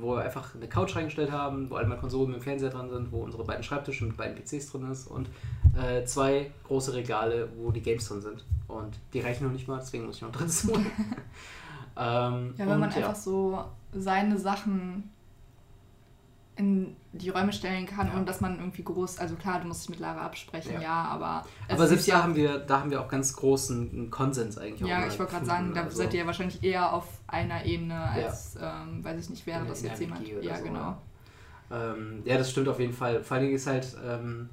[0.00, 2.90] wo wir einfach eine Couch reingestellt haben, wo alle meine Konsolen mit dem Fernseher dran
[2.90, 5.28] sind, wo unsere beiden Schreibtische mit beiden PCs drin ist und
[5.76, 8.44] äh, zwei große Regale, wo die Games drin sind.
[8.68, 10.86] Und die reichen noch nicht mal, deswegen muss ich noch drin holen.
[11.96, 15.10] ähm, ja, wenn man einfach so seine Sachen
[16.56, 18.14] in die Räume stellen kann Ja.
[18.14, 20.80] und dass man irgendwie groß, also klar, du musst dich mit Lara absprechen, Ja.
[20.80, 24.56] ja, aber Aber selbst ja, da haben wir, da haben wir auch ganz großen Konsens
[24.56, 24.88] eigentlich.
[24.88, 27.94] ja, ich wollte gerade sagen, da Also, seid ihr ja wahrscheinlich eher auf einer Ebene
[27.98, 30.26] als, ähm, weiß ich nicht, wäre in- das in jetzt jemand.
[30.42, 30.96] Ja, so, genau.
[31.70, 33.22] Ähm, ja, das stimmt auf jeden Fall.
[33.22, 34.48] Vor allen Dingen ist halt, ähm,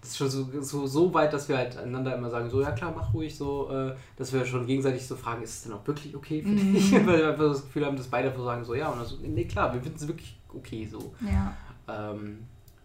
[0.00, 2.70] das ist schon so, so, so weit, dass wir halt einander immer sagen, so, ja
[2.72, 5.86] klar, mach ruhig so, äh, dass wir schon gegenseitig so fragen, ist es denn auch
[5.86, 6.74] wirklich okay für Mhm.
[6.74, 6.92] dich?
[7.06, 9.44] Weil wir einfach das Gefühl haben, dass beide einfach sagen, so, ja, und also, nee,
[9.46, 11.14] klar, wir finden es wirklich okay so.
[11.20, 11.54] Ja.
[11.88, 12.44] Ähm,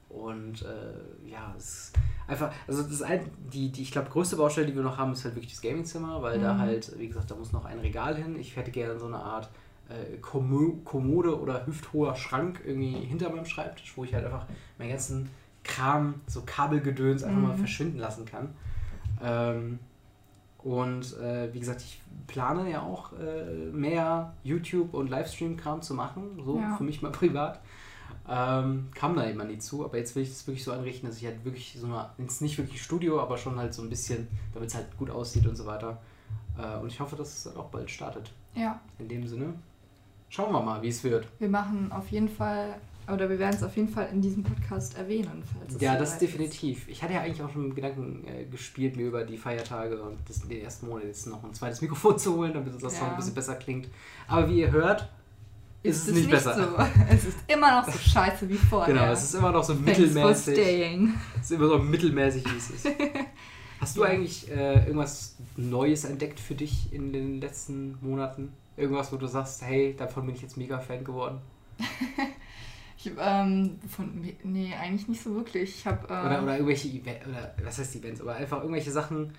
[0.10, 1.93] und äh, ja, es ist
[2.27, 3.21] einfach, also das ist ein,
[3.53, 6.21] die, die, ich glaube, größte Baustelle, die wir noch haben, ist halt wirklich das Gamingzimmer,
[6.23, 6.60] weil da Mhm.
[6.60, 8.36] halt, wie gesagt, da muss noch ein Regal hin.
[8.39, 9.49] Ich hätte gerne so eine Art
[9.88, 14.45] äh, Kommo- Kommode oder hüfthoher Schrank irgendwie hinter meinem Schreibtisch, wo ich halt einfach
[14.79, 15.29] meinen ganzen
[15.63, 17.60] Kram, so Kabelgedöns einfach mal Mhm.
[17.60, 18.55] verschwinden lassen kann.
[19.21, 19.79] Ähm,
[20.63, 26.41] und äh, wie gesagt, ich plane ja auch äh, mehr YouTube- und Livestream-Kram zu machen,
[26.45, 26.76] so Ja.
[26.76, 27.60] für mich mal privat.
[28.28, 31.17] Ähm, kam da immer nie zu, aber jetzt will ich das wirklich so einrichten, dass
[31.17, 34.28] ich halt wirklich so eine, jetzt nicht wirklich Studio, aber schon halt so ein bisschen,
[34.54, 35.98] damit es halt gut aussieht und so weiter.
[36.58, 38.32] Äh, und ich hoffe, dass es halt auch bald startet.
[38.54, 39.54] Ja, In dem Sinne,
[40.30, 41.28] schauen wir mal, wie es wird.
[41.39, 42.76] wir machen auf jeden Fall,
[43.13, 46.02] oder wir werden es auf jeden Fall in diesem Podcast erwähnen, falls es Ja, soweit
[46.02, 46.22] das ist.
[46.22, 46.88] definitiv.
[46.88, 50.17] Ich hatte ja eigentlich auch schon mit Gedanken äh, gespielt, mir über die Feiertage und
[50.28, 53.02] das, den ersten Monat jetzt noch ein zweites Mikrofon zu holen, damit das Ja.
[53.06, 53.88] noch ein bisschen besser klingt.
[54.28, 55.10] Aber wie ihr hört,
[55.82, 56.56] ist, es nicht, besser.
[56.56, 56.84] so.
[57.10, 58.93] Es ist immer noch so scheiße wie vorher.
[58.93, 60.54] Genau, es ist immer noch so Thanks for mittelmäßig.
[60.58, 61.13] staying.
[61.36, 62.88] Es ist immer so mittelmäßig, wie es ist.
[63.80, 64.10] Hast du Ja.
[64.10, 68.52] eigentlich äh, irgendwas Neues entdeckt für dich in den letzten Monaten?
[68.76, 71.39] Irgendwas, wo du sagst, hey, davon bin ich jetzt mega Fan geworden?
[73.01, 75.69] Ich, ähm, von, nee, eigentlich nicht so wirklich.
[75.77, 79.31] Ich habe äh, Oder, oder irgendwelche Events, oder was heißt Events, aber einfach irgendwelche Sachen,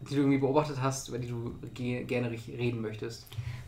[0.00, 3.26] die du irgendwie beobachtet hast, über die du ge gerne re- reden möchtest.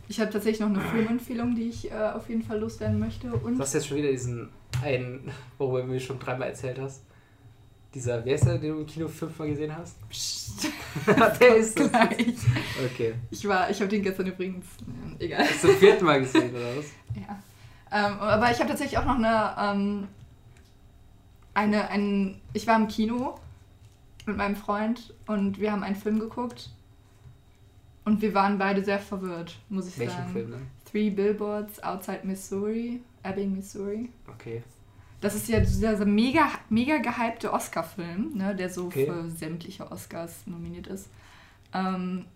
[0.09, 3.33] ich habe tatsächlich noch eine Filmempfehlung, die ich äh, auf jeden Fall loswerden möchte.
[3.33, 4.49] Und Du hast jetzt schon wieder diesen
[4.83, 7.03] einen, worüber du mir schon dreimal erzählt hast.
[7.95, 9.97] Dieser, wer ist der, den du im Kino fünfmal gesehen hast?
[10.11, 10.69] Psst,
[11.41, 11.89] der ist das.
[11.91, 12.35] gleich.
[12.93, 13.15] Okay.
[13.31, 14.67] Ich war, ich habe den gestern übrigens,
[15.21, 15.45] äh, egal.
[15.49, 16.87] Hast du zum vierten Mal gesehen, oder was?
[17.15, 17.39] Ja.
[17.93, 20.09] Ähm, aber ich habe tatsächlich auch noch eine, ähm,
[21.55, 23.39] eine, ein, ich war im Kino
[24.27, 26.71] mit meinem Freund und wir haben einen Film geguckt
[28.05, 30.33] und wir waren beide sehr verwirrt, muss ich Welchen sagen.
[30.33, 30.67] Film denn?
[30.91, 34.11] Three Billboards Outside Missouri, Ebbing, Missouri.
[34.29, 34.63] Okay.
[35.21, 39.07] Das ist ja dieser mega, mega gehypte Oscar-Film, ne, der so Okay.
[39.07, 41.09] für sämtliche Oscars nominiert ist.
[41.73, 42.27] Ähm,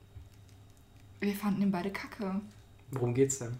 [1.20, 2.40] wir fanden ihn beide kacke.
[2.92, 3.56] Worum geht's denn?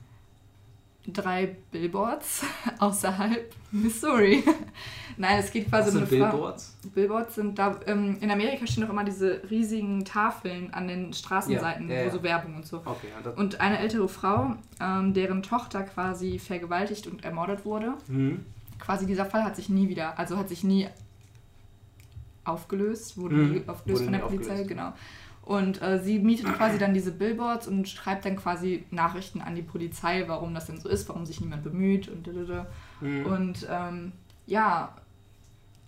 [1.13, 2.43] Drei Billboards
[2.79, 4.43] außerhalb Missouri.
[5.17, 6.31] Nein, es geht quasi Was um sind eine Frau.
[6.37, 6.77] Billboards?
[6.95, 11.89] Billboards sind da, ähm, in Amerika stehen doch immer diese riesigen Tafeln an den Straßenseiten,
[11.89, 12.11] Ja, ja, wo ja.
[12.13, 12.79] so Werbung und so.
[12.85, 17.95] Okay, das, Und eine ältere Frau, ähm, deren Tochter quasi vergewaltigt und ermordet wurde.
[18.09, 18.45] mhm.
[18.79, 20.89] Quasi dieser Fall hat sich nie wieder, also hat sich nie
[22.45, 23.65] aufgelöst, wurde Mhm.
[23.69, 24.69] aufgelöst Wurde von der Polizei, aufgelöst.
[24.69, 24.93] genau.
[25.51, 29.63] Und äh, sie mietet quasi dann diese Billboards und schreibt dann quasi Nachrichten an die
[29.63, 32.67] Polizei, warum das denn so ist, warum sich niemand bemüht und da, da, da.
[33.01, 33.27] Mhm.
[33.27, 34.13] Und ähm,
[34.47, 34.95] ja,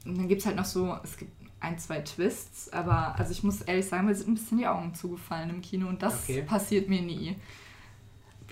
[0.04, 3.44] und dann gibt es halt noch so, es gibt ein, zwei Twists, aber also ich
[3.44, 6.42] muss ehrlich sagen, mir sind ein bisschen die Augen zugefallen im Kino und das Okay.
[6.42, 7.36] passiert mir nie.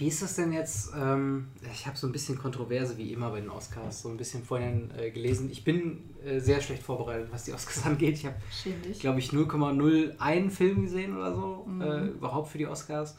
[0.01, 0.93] Wie ist das denn jetzt?
[0.99, 4.43] Ähm, ich habe so ein bisschen Kontroverse wie immer bei den Oscars, so ein bisschen
[4.43, 5.51] vorhin äh, gelesen.
[5.53, 8.15] Ich bin äh, sehr schlecht vorbereitet, was die Oscars angeht.
[8.15, 8.37] Ich habe,
[8.99, 11.83] glaube ich, 0,01 Film gesehen oder so, Mhm.
[11.83, 13.17] äh, überhaupt für die Oscars.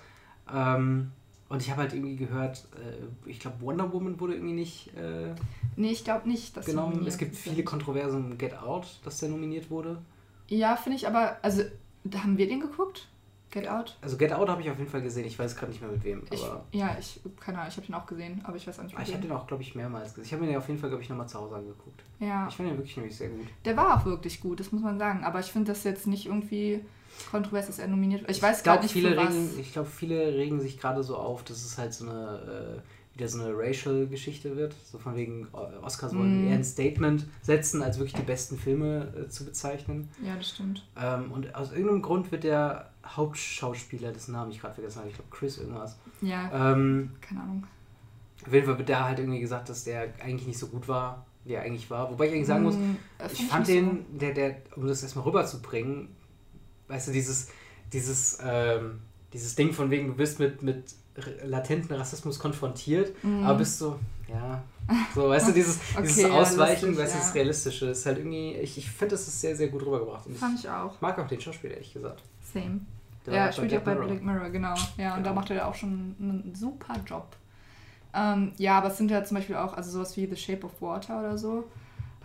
[0.52, 1.12] Ähm,
[1.50, 5.36] und ich habe halt irgendwie gehört, äh, ich glaube, Wonder Woman wurde irgendwie nicht äh,
[5.76, 7.06] Nee, ich glaube nicht, dass genommen.
[7.06, 7.44] Es gibt sind.
[7.54, 10.02] viele Kontroversen um Get Out, dass der nominiert wurde.
[10.48, 11.62] Ja, finde ich aber, also,
[12.16, 13.08] haben wir den geguckt?
[13.52, 13.98] Get Out?
[14.02, 15.26] Also Get Out habe ich auf jeden Fall gesehen.
[15.26, 16.24] Ich weiß gerade nicht mehr mit wem.
[16.32, 18.96] Ich, ja, ich, keine Ahnung, ich habe den auch gesehen, aber ich weiß auch nicht
[18.96, 20.24] Ah, mit ich habe den auch, glaube ich, mehrmals gesehen.
[20.26, 22.02] Ich habe mir den auf jeden Fall, glaube ich, nochmal zu Hause angeguckt.
[22.20, 23.48] Ja, Ich fand den wirklich nämlich sehr gut.
[23.66, 25.24] der war auch wirklich gut, das muss man sagen.
[25.24, 26.82] Aber ich finde das jetzt nicht irgendwie
[27.30, 28.32] kontrovers, dass er nominiert wird.
[28.32, 31.64] Ich weiß gar nicht, viele regen, Ich glaube, viele regen sich gerade so auf, dass
[31.66, 34.74] es halt so eine, äh, wieder so eine Racial-Geschichte wird.
[34.90, 36.48] So von wegen, äh, Oscars wollen Mm.
[36.48, 40.08] eher ein Statement setzen, als wirklich die besten Filme äh, zu bezeichnen.
[40.26, 40.86] Ja, das stimmt.
[40.98, 45.16] Ähm, und aus irgendeinem Grund wird der Hauptschauspieler, dessen Namen ich gerade vergessen habe, ich
[45.16, 47.68] glaube Chris irgendwas, Ja, ähm, keine Ahnung.
[48.46, 51.26] auf jeden Fall wird da halt irgendwie gesagt, dass der eigentlich nicht so gut war,
[51.44, 52.12] wie er eigentlich war.
[52.12, 52.98] Wobei ich eigentlich sagen muss, Hm,
[53.32, 56.10] ich fand den, der, der, um das erstmal rüberzubringen,
[56.88, 57.50] weißt du, dieses,
[57.92, 59.00] dieses, ähm,
[59.34, 60.94] dieses Ding von wegen, du bist mit, mit
[61.44, 63.44] latenten Rassismus konfrontiert, mhm.
[63.44, 64.64] aber bist so, ja,
[65.14, 67.24] so, weißt du, dieses, okay, dieses Ausweichen, weißt du, ja.
[67.24, 70.26] das Realistische ist halt irgendwie, ich, ich finde, das ist sehr, sehr gut rübergebracht.
[70.28, 71.00] Und Fand ich auch.
[71.02, 72.24] Mag auch den Schauspieler, ehrlich gesagt.
[72.54, 72.82] Same.
[73.26, 74.74] Der ja, spielt ja bei Black Mirror, genau.
[74.98, 75.30] Ja, und genau.
[75.30, 77.36] da macht er auch schon einen super Job.
[78.14, 80.82] Ähm, ja, aber es sind ja zum Beispiel auch, also sowas wie The Shape of
[80.82, 81.66] Water oder so,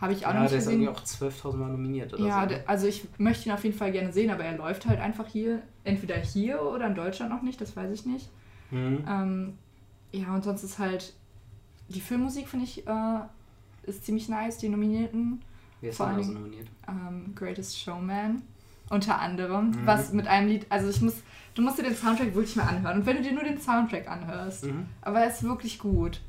[0.00, 0.82] habe ich auch ja, noch nicht gesehen.
[0.82, 2.54] Ja, der ist irgendwie auch 12.000 Mal nominiert oder ja, so.
[2.54, 5.26] Ja, also ich möchte ihn auf jeden Fall gerne sehen, aber er läuft halt einfach
[5.26, 8.28] hier, entweder hier oder in Deutschland noch nicht, das weiß ich nicht.
[8.70, 9.04] Mhm.
[9.08, 9.58] Ähm,
[10.12, 11.14] ja, und sonst ist halt
[11.88, 13.20] die Filmmusik, finde ich, äh,
[13.84, 15.40] ist ziemlich nice, die Nominierten.
[15.80, 16.68] Wer ist denn so nominiert?
[16.88, 18.42] Ähm, Greatest Showman,
[18.90, 19.70] unter anderem.
[19.70, 19.86] Mhm.
[19.86, 21.22] Was mit einem Lied, also ich muss,
[21.54, 22.98] du musst dir den Soundtrack wirklich mal anhören.
[22.98, 24.86] Und wenn du dir nur den Soundtrack anhörst, mhm.
[25.02, 26.20] aber er ist wirklich gut.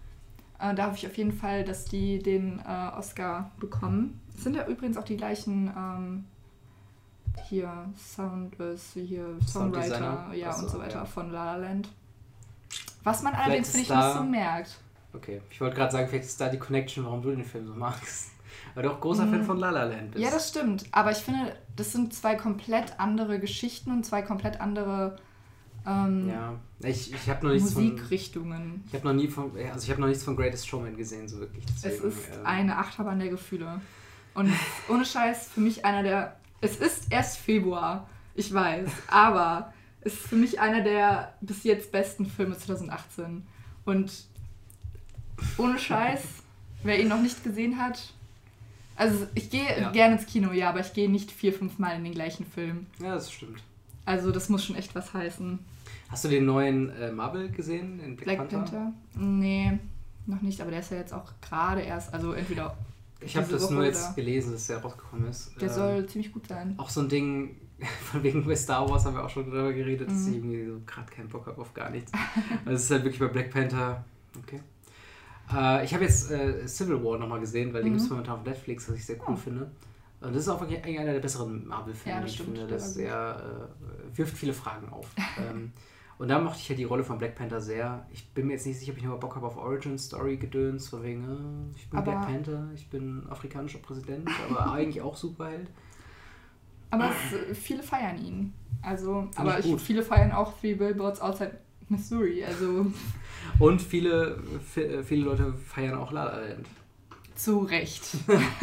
[0.59, 4.19] Äh, da hoffe ich auf jeden Fall, dass die den äh, Oscar bekommen.
[4.35, 6.25] Es sind ja übrigens auch die gleichen ähm,
[7.47, 11.05] hier Sound, äh, hier Songwriter, ja Achso, und so weiter ja.
[11.05, 11.89] von La La Land.
[13.03, 14.79] Was man allerdings, finde ich, nicht so merkt.
[15.13, 17.73] Okay, ich wollte gerade sagen, vielleicht ist da die Connection, warum du den Film so
[17.73, 18.31] magst.
[18.77, 19.31] Weil du auch großer mhm.
[19.31, 20.23] Fan von La La Land bist.
[20.23, 20.85] Ja, das stimmt.
[20.91, 25.17] Aber ich finde, das sind zwei komplett andere Geschichten und zwei komplett andere
[25.83, 28.61] ähm, ja, ich, ich habe noch nichts Musikrichtungen.
[28.61, 31.27] Von, ich habe noch nie von, also ich habe noch nichts von Greatest Showman gesehen,
[31.27, 31.65] so wirklich.
[31.65, 33.81] Deswegen, es ist ähm, eine Achterbahn der Gefühle.
[34.35, 34.53] Und
[34.89, 36.37] ohne Scheiß, für mich einer der.
[36.61, 41.91] Es ist erst Februar, ich weiß, aber es ist für mich einer der bis jetzt
[41.91, 43.47] besten Filme 2018.
[43.85, 44.11] Und
[45.57, 46.21] ohne Scheiß,
[46.83, 48.13] wer ihn noch nicht gesehen hat.
[48.97, 49.91] Also ich gehe ja.
[49.91, 52.87] gerne ins Kino, ja, aber ich gehe nicht vier, fünf Mal in den gleichen Film.
[52.99, 53.61] Ja, das stimmt.
[54.05, 55.59] Also das muss schon echt was heißen.
[56.09, 58.57] Hast du den neuen äh, Marvel gesehen in Black, Black Panther?
[58.57, 58.93] Panther?
[59.15, 59.77] Nee,
[60.25, 62.75] noch nicht, aber der ist ja jetzt auch gerade erst, also entweder.
[63.19, 65.51] Ich habe das Woche nur jetzt gelesen, dass der rausgekommen ist.
[65.59, 66.75] Der ähm, soll ziemlich gut sein.
[66.77, 67.55] Auch so ein Ding,
[68.03, 70.13] von wegen bei Star Wars haben wir auch schon darüber geredet, mhm.
[70.13, 72.11] dass ich irgendwie so gerade keinen Bock habe auf gar nichts.
[72.65, 74.03] also es ist halt wirklich bei Black Panther,
[74.37, 74.61] okay.
[75.53, 77.85] Äh, ich habe jetzt äh, Civil War nochmal gesehen, weil mhm.
[77.85, 79.35] den gibt es momentan auf Netflix, was ich sehr cool oh.
[79.35, 79.71] finde.
[80.19, 82.73] Und das ist auch wirklich einer der besseren Marvel-Filme, ja, ich stimmt, finde.
[82.73, 83.69] Das sehr,
[84.13, 85.11] äh, wirft viele Fragen auf.
[85.49, 85.71] ähm,
[86.17, 88.07] und da mochte ich halt die Rolle von Black Panther sehr.
[88.11, 90.89] Ich bin mir jetzt nicht sicher, ob ich noch Bock habe auf Origin Story gedöns,
[90.89, 95.15] von wegen, äh, ich bin aber Black Panther, ich bin afrikanischer Präsident, aber eigentlich auch
[95.15, 95.69] Superheld.
[96.89, 97.11] Aber
[97.51, 98.53] es, viele feiern ihn.
[98.81, 102.43] Also, aber ich, viele feiern auch Three Billboards Outside Missouri.
[102.43, 102.87] Also.
[103.59, 104.39] Und viele,
[105.03, 106.67] viele Leute feiern auch La La Land.
[107.35, 108.03] Zu Recht.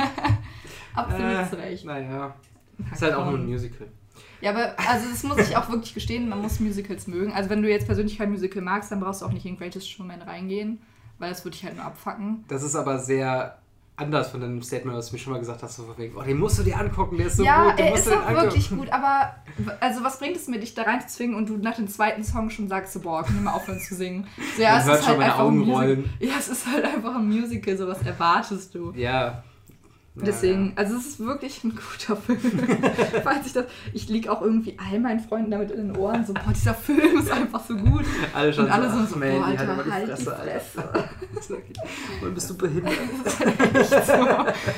[0.94, 1.84] Absolut äh, zu Recht.
[1.84, 2.34] Naja.
[2.92, 3.88] Ist halt auch nur ein Musical.
[4.40, 7.32] Ja, aber also das muss ich auch wirklich gestehen, man muss Musicals mögen.
[7.32, 9.90] Also wenn du jetzt persönlich kein Musical magst, dann brauchst du auch nicht in Greatest
[9.90, 10.80] Showman reingehen,
[11.18, 12.44] weil das würde dich halt nur abfacken.
[12.48, 13.58] Das ist aber sehr
[13.96, 16.38] anders von dem Statement, was du mir schon mal gesagt hast, so wegen, oh, den
[16.38, 17.78] musst du dir angucken, der ist so ja, gut.
[17.78, 19.36] Ja, er ist auch wirklich gut, aber
[19.80, 22.68] also was bringt es mir, dich da reinzuzwingen und du nach dem zweiten Song schon
[22.68, 24.26] sagst, so, boah, kann ich mal aufhören zu singen.
[24.56, 26.10] So, ja, es ist halt einfach Augen ein rollen.
[26.18, 28.92] Ja, es ist halt einfach ein Musical, so was erwartest du.
[28.96, 29.44] Ja,
[30.16, 30.72] Deswegen, ja.
[30.76, 32.38] also es ist wirklich ein guter Film.
[33.24, 36.32] Falls ich das, ich liege auch irgendwie all meinen Freunden damit in den Ohren, so,
[36.32, 38.04] boah, dieser Film ist einfach so gut.
[38.32, 41.13] Alle schon und alle so, so, boah, Alter, halt, die Fresse, die
[42.22, 42.94] Und bist du behindert?
[43.24, 44.72] das ist halt echt so.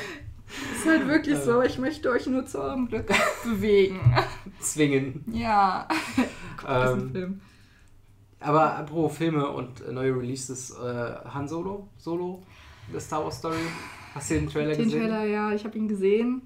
[0.73, 3.07] Ist halt wirklich so, ich möchte euch nur zu eurem Glück
[3.43, 3.99] bewegen.
[4.59, 5.23] Zwingen.
[5.31, 5.87] Ja.
[6.67, 7.41] ähm, Film.
[8.39, 12.43] Aber apropos Filme und neue Releases, äh, Han Solo, Solo,
[12.93, 13.55] The Star Wars Story.
[14.13, 15.01] Hast du den Trailer den gesehen?
[15.01, 16.41] Den Trailer, ja, ich habe ihn gesehen.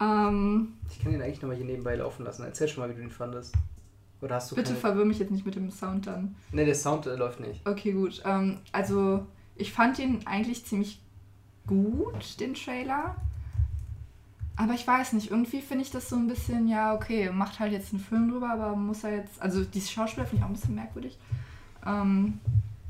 [0.00, 2.44] Ähm, ich kann ihn eigentlich nochmal hier nebenbei laufen lassen.
[2.44, 3.54] Erzähl schon mal, wie du ihn fandest.
[4.20, 4.80] Oder hast du Bitte keine...
[4.80, 6.34] verwirr mich jetzt nicht mit dem Sound dann.
[6.52, 7.66] Ne, der Sound äh, läuft nicht.
[7.66, 8.22] Okay, gut.
[8.24, 11.00] Ähm, also, ich fand ihn eigentlich ziemlich
[11.66, 13.16] gut, den Trailer.
[14.56, 17.72] Aber ich weiß nicht, irgendwie finde ich das so ein bisschen, ja, okay, macht halt
[17.72, 19.42] jetzt einen Film drüber, aber muss er jetzt.
[19.42, 21.18] Also, dieses Schauspieler finde ich auch ein bisschen merkwürdig.
[21.84, 22.40] Ähm,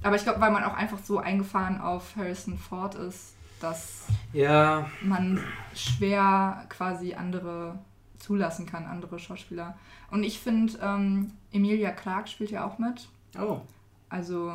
[0.03, 4.87] aber ich glaube, weil man auch einfach so eingefahren auf Harrison Ford ist, dass ja.
[5.03, 5.43] man
[5.75, 7.79] schwer quasi andere
[8.25, 9.77] zulassen kann, andere Schauspieler.
[10.11, 13.09] Und ich finde, ähm, Emilia Clarke spielt ja auch mit.
[13.39, 13.61] Oh.
[14.09, 14.53] Also,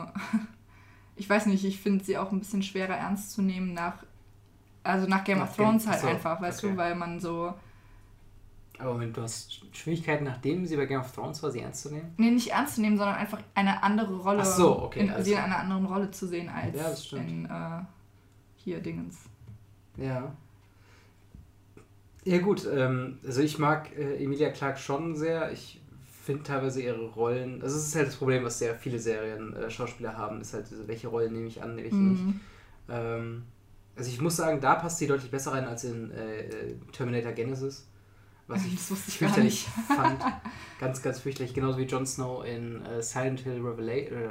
[1.16, 4.04] ich weiß nicht, ich finde sie auch ein bisschen schwerer ernst zu nehmen nach,
[4.84, 6.74] also nach Game nach of Thrones Game, halt so, einfach, weißt okay.
[6.74, 7.54] du, weil man so.
[8.80, 11.94] Aber Moment, du hast Schwierigkeiten, nachdem sie bei Game of Thrones war, sie ernst zu
[11.94, 12.14] nehmen?
[12.18, 14.42] Nee, nicht ernst zu nehmen, sondern einfach eine andere Rolle.
[14.42, 15.02] Ach so, okay.
[15.02, 15.26] In, also.
[15.26, 17.82] Sie in einer anderen Rolle zu sehen als ja, in äh,
[18.56, 19.18] hier Dingens.
[19.98, 20.32] Ja.
[22.30, 25.52] Ja gut, ähm, also ich mag äh, Emilia Clarke schon sehr.
[25.52, 25.82] Ich
[26.24, 29.68] finde teilweise ihre Rollen, also es ist halt das Problem, was sehr viele Serien äh,
[29.72, 32.12] Schauspieler haben, ist halt, welche Rollen nehme ich an, welche mhm.
[32.12, 32.40] nicht.
[32.88, 33.46] Ähm,
[33.96, 37.88] also ich muss sagen, da passt sie deutlich besser rein als in äh, Terminator Genesis.
[38.46, 38.74] was ich,
[39.08, 40.22] ich fürchterlich fand.
[40.80, 41.56] Ganz, ganz fürchterlich.
[41.56, 44.30] Genauso wie Jon Snow in äh, Silent Hill Revela äh,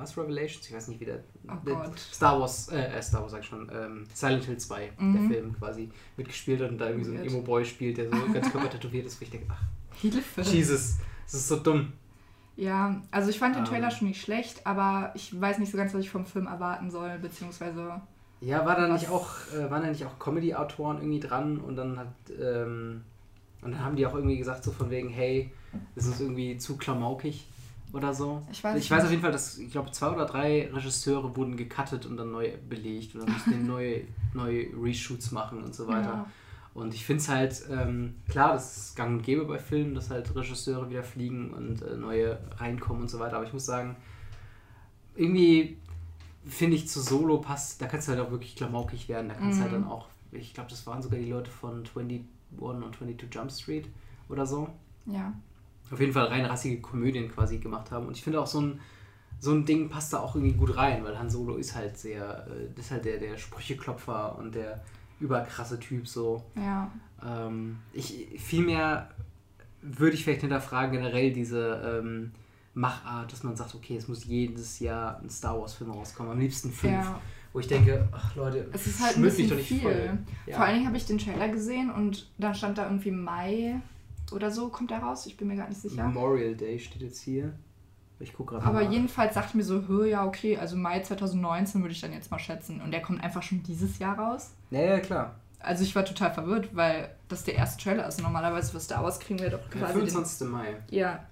[0.00, 0.66] was Revelations?
[0.68, 1.20] Ich weiß nicht, wie der.
[1.48, 1.98] Oh der Gott.
[1.98, 5.28] Star Wars, äh, äh, Star Wars sag ich schon, ähm, Silent Hill 2, der Mhm.
[5.30, 7.24] Film quasi, mitgespielt hat und da irgendwie so ein.
[7.24, 9.62] Emo-Boy spielt, der so ganz körper tätowiert ist, denke, ach.
[10.02, 11.92] Jesus, das ist so dumm.
[12.56, 13.68] Ja, also ich fand den Ähm.
[13.70, 16.90] Trailer schon nicht schlecht, aber ich weiß nicht so ganz, was ich vom Film erwarten
[16.90, 18.00] soll, beziehungsweise.
[18.40, 21.98] Ja, war da nicht auch, äh, waren da nicht auch Comedy-Autoren irgendwie dran und dann
[21.98, 22.08] hat,
[22.40, 23.02] ähm,
[23.62, 25.50] und dann haben die auch irgendwie gesagt, so von wegen, hey,
[25.94, 27.46] das ist irgendwie zu klamaukig
[27.92, 28.42] oder so.
[28.52, 31.56] Ich weiß ich weiß auf jeden Fall, dass, ich glaube, zwei oder drei Regisseure wurden
[31.56, 34.02] gecuttet und dann neu belegt oder mussten neue,
[34.34, 36.08] neue Reshoots machen und so weiter.
[36.08, 36.26] Ja.
[36.72, 40.08] Und ich finde es halt, ähm, klar, das ist gang und gäbe bei Filmen, dass
[40.10, 43.36] halt Regisseure wieder fliegen und äh, neue reinkommen und so weiter.
[43.36, 43.96] Aber ich muss sagen,
[45.16, 45.76] irgendwie
[46.46, 49.28] finde ich zu Solo passt, da kannst du halt auch wirklich klamaukig werden.
[49.28, 49.82] Da kannst du halt Mhm.
[49.82, 52.22] dann auch, ich glaube, das waren sogar die Leute von 21
[52.58, 53.88] und 22 Jump Street
[54.28, 54.68] oder so.
[55.06, 55.32] Ja.
[55.90, 58.06] Auf jeden Fall rein rassige Komödien quasi gemacht haben.
[58.06, 58.80] Und ich finde auch so ein,
[59.38, 62.46] so ein Ding passt da auch irgendwie gut rein, weil Han Solo ist halt sehr,
[62.48, 64.82] äh, ist halt der, der Sprücheklopfer und der
[65.18, 66.44] überkrasse Typ so.
[66.56, 66.90] Ja.
[67.24, 69.10] Ähm, ich, vielmehr
[69.82, 72.32] würde ich vielleicht hinterfragen, generell diese ähm,
[72.74, 76.70] Machart, dass man sagt, okay, es muss jedes Jahr ein Star Wars-Film rauskommen, am liebsten
[76.70, 76.92] fünf.
[76.92, 77.20] Ja.
[77.52, 79.80] Wo ich denke, ach Leute, Es ist halt ein bisschen doch nicht viel.
[79.80, 80.18] voll.
[80.46, 80.56] Ja.
[80.56, 83.80] Vor allen Dingen habe ich den Trailer gesehen und da stand da irgendwie Mai
[84.32, 85.26] oder so, kommt der raus?
[85.26, 86.06] Ich bin mir gar nicht sicher.
[86.06, 87.52] Memorial Day steht jetzt hier.
[88.18, 88.90] Ich gucke gerade Aber nach.
[88.90, 92.80] jedenfalls ich mir so, ja, okay, also Mai 2019 würde ich dann jetzt mal schätzen.
[92.82, 94.52] Und der kommt einfach schon dieses Jahr raus.
[94.70, 95.36] Ja, ja, klar.
[95.58, 98.20] Also ich war total verwirrt, weil das der erste Trailer ist.
[98.20, 100.48] Normalerweise für Star Wars kriegen wir doch quasi 25.
[100.48, 100.72] Mai.
[100.72, 100.98] den...
[100.98, 101.26] Ja,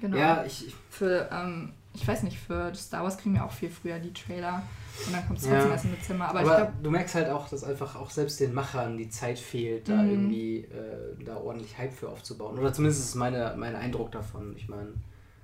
[0.00, 0.16] genau.
[0.16, 3.70] Ja, ich, ich Für, ähm, ich weiß nicht, für Star Wars kriegen wir auch viel
[3.70, 4.62] früher die Trailer.
[5.06, 5.52] Und dann kommt es Ja.
[5.54, 6.28] trotzdem erst im Dezember.
[6.28, 9.08] Aber, Aber, ich glaube, du merkst halt auch, dass einfach auch selbst den Machern die
[9.08, 10.10] Zeit fehlt, da Mhm.
[10.10, 12.58] irgendwie äh, da ordentlich Hype für aufzubauen.
[12.58, 14.54] Oder zumindest ist meine, mein Eindruck davon.
[14.56, 14.92] Ich meine,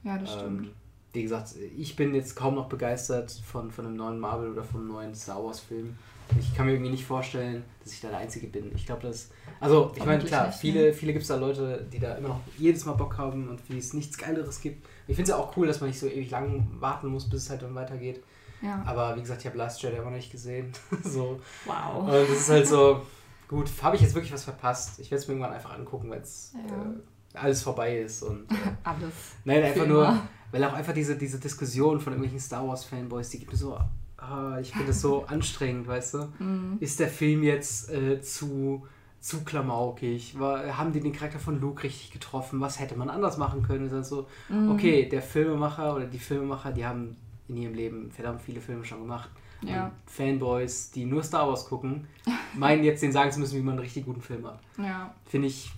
[0.05, 0.69] ja, das stimmt.
[1.13, 4.81] Wie gesagt, ich bin jetzt kaum noch begeistert von, von einem neuen Marvel oder von
[4.81, 5.97] einem neuen Star Wars Film.
[6.39, 8.71] Ich kann mir irgendwie nicht vorstellen, dass ich da der Einzige bin.
[8.77, 9.31] Ich glaube, das.
[9.59, 10.93] Also, ich meine, klar, nicht, viele, ne?
[10.93, 13.79] viele gibt es da Leute, die da immer noch jedes Mal Bock haben und wie
[13.79, 14.87] es nichts Geileres gibt.
[15.09, 17.43] Ich finde es ja auch cool, dass man nicht so ewig lang warten muss, bis
[17.43, 18.23] es halt dann weitergeht.
[18.63, 18.83] Ja.
[18.87, 20.73] Aber wie gesagt, ich habe Last Jedi immer noch nicht gesehen.
[21.03, 21.41] so.
[21.65, 22.05] Wow.
[22.05, 23.03] Und das ist halt so,
[23.49, 25.01] gut, habe ich jetzt wirklich was verpasst?
[25.01, 28.23] Ich werde es mir irgendwann einfach angucken, wenn es äh, alles vorbei ist.
[28.23, 29.13] Und äh, Alles.
[29.45, 30.29] nein, einfach Für nur, immer.
[30.53, 33.79] Weil auch einfach diese, diese Diskussion von irgendwelchen Star Wars Fanboys, die gibt mir so,
[34.19, 36.29] ah, ich finde das so anstrengend, weißt du?
[36.39, 36.77] Mhm.
[36.81, 38.87] Ist der Film jetzt äh, zu,
[39.21, 40.39] zu klamaukig?
[40.39, 42.61] War, haben die den Charakter von Luke richtig getroffen?
[42.61, 43.87] Was hätte man anders machen können?
[43.87, 44.71] Ist dann so, Mhm.
[44.73, 47.17] okay, der Filmemacher oder die Filmemacher, die haben
[47.49, 49.29] in ihrem Leben verdammt viele Filme schon gemacht.
[49.63, 49.87] Ja.
[49.87, 52.07] Und Fanboys, die nur Star Wars gucken,
[52.57, 54.61] meinen jetzt den sagen zu müssen, wie man einen richtig guten Film macht.
[54.79, 55.15] Ja.
[55.27, 55.71] Finde ich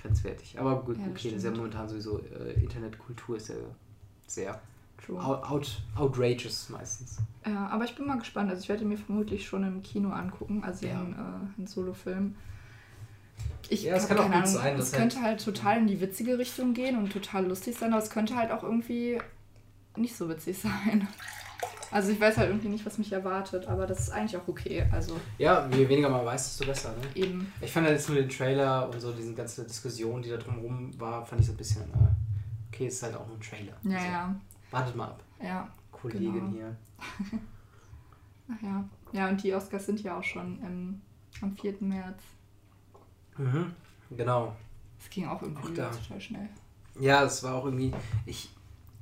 [0.00, 0.58] grenzwertig.
[0.58, 1.56] Aber gut, Ja, okay, das ist ja stimmt.
[1.58, 3.56] momentan sowieso, äh, Internetkultur ist ja
[4.26, 4.60] sehr
[5.04, 5.20] True.
[5.22, 7.18] out, out, outrageous meistens.
[7.46, 8.50] Ja, aber ich bin mal gespannt.
[8.50, 10.94] Also ich werde mir vermutlich schon im Kino angucken, also Ja.
[11.00, 12.34] den, äh, den Solo-Film.
[13.68, 15.86] Ich Ja, es kann auch keine gut Ahnung, sein, Es dass könnte halt total in
[15.86, 19.18] die witzige Richtung gehen und total lustig sein, aber es könnte halt auch irgendwie
[19.96, 21.06] nicht so witzig sein.
[21.92, 24.84] Also ich weiß halt irgendwie nicht, was mich erwartet, aber das ist eigentlich auch okay.
[24.92, 26.90] Also Ja, je weniger man weiß, desto besser.
[26.90, 27.20] Ne?
[27.22, 30.36] eben, Ich fand halt jetzt nur den Trailer und so diese ganze Diskussion, die da
[30.36, 32.08] drumherum war, fand ich so ein bisschen, äh,
[32.68, 33.76] okay, es ist halt auch ein Trailer.
[33.82, 34.36] ja, Also, ja,
[34.70, 36.50] Wartet mal ab, ja, Kollegin Genau.
[36.50, 36.76] hier.
[38.50, 38.84] ach ja.
[39.12, 41.00] Ja, und die Oscars sind ja auch schon im,
[41.40, 41.76] am 4.
[41.80, 42.22] März.
[43.38, 43.72] Mhm.
[44.10, 44.54] Genau.
[45.00, 45.90] Es ging auch irgendwie Auch da.
[45.90, 46.48] total schnell.
[46.98, 47.92] Ja, es war auch irgendwie,
[48.24, 48.50] ich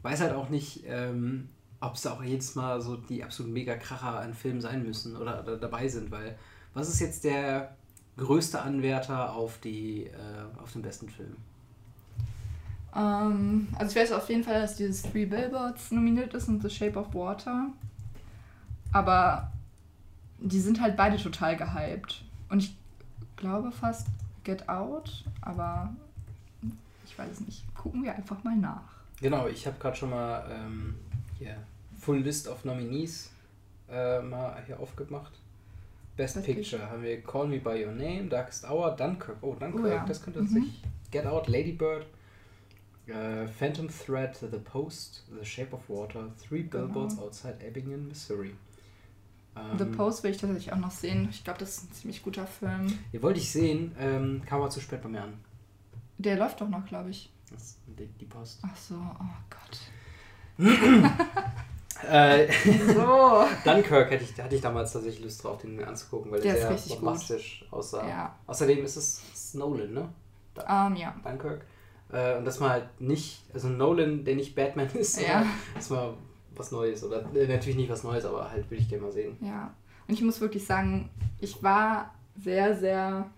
[0.02, 1.48] weiß halt auch nicht, ähm,
[1.80, 5.16] ob es da auch jedes Mal so die absolut mega Kracher an Filmen sein müssen
[5.16, 6.36] oder, oder dabei sind, weil
[6.74, 7.76] was ist jetzt der
[8.16, 11.36] größte Anwärter auf die äh, auf den besten Film?
[12.96, 16.70] Ähm, also ich weiß auf jeden Fall, dass dieses Three Billboards nominiert ist und The
[16.70, 17.66] Shape of Water.
[18.92, 19.50] Aber
[20.38, 22.22] die sind halt beide total gehypt.
[22.48, 22.76] Und ich
[23.36, 24.06] glaube fast
[24.44, 25.92] Get Out, aber
[27.06, 27.64] ich weiß es nicht.
[27.74, 28.82] Gucken wir einfach mal nach.
[29.20, 30.94] Genau, ich habe gerade schon mal ähm,
[31.38, 31.56] hier
[32.00, 33.30] Full List of Nominees
[33.90, 35.32] äh, mal hier aufgemacht.
[36.16, 39.36] Best, Best Picture haben wir Call Me By Your Name, Darkest Hour, Dunkirk.
[39.40, 40.04] Oh, Dunkirk, Oh ja.
[40.06, 40.48] das könnte Mhm.
[40.48, 40.82] sich.
[41.10, 42.06] Get Out, Lady Bird,
[43.06, 46.86] äh, Phantom Thread, The Post, The Shape of Water, Three Genau.
[46.86, 48.54] Billboards Outside Ebbingen, Missouri.
[49.78, 51.28] The Ähm, Post will ich tatsächlich auch noch sehen.
[51.30, 52.98] Ich glaube, das ist ein ziemlich guter Film.
[53.12, 55.34] Den wollte ich sehen, ähm, kam aber zu spät bei mir an.
[56.18, 57.30] Der läuft doch noch, glaube ich.
[57.52, 58.58] Das ist die, die Post.
[58.62, 59.78] Ach so, oh Gott.
[62.10, 62.48] Äh,
[62.92, 63.44] So.
[63.64, 66.70] Dunkirk hätte ich, hatte ich damals tatsächlich Lust drauf, den mir anzugucken, weil der, Der
[66.72, 68.06] ist sehr bombastisch aussah.
[68.06, 68.34] Ja.
[68.46, 70.08] Außerdem ist es Nolan, ne?
[70.68, 71.14] Ähm, ja.
[71.22, 71.64] Dunkirk.
[72.14, 75.44] Äh, und dass man halt nicht, also Nolan, der nicht Batman ist, Ja.
[75.74, 76.14] dass mal
[76.54, 77.02] was Neues.
[77.02, 79.36] Oder äh, natürlich nicht was Neues, aber halt würde ich gerne mal sehen.
[79.40, 79.74] Ja.
[80.06, 81.10] Und ich muss wirklich sagen,
[81.40, 83.28] ich war sehr, sehr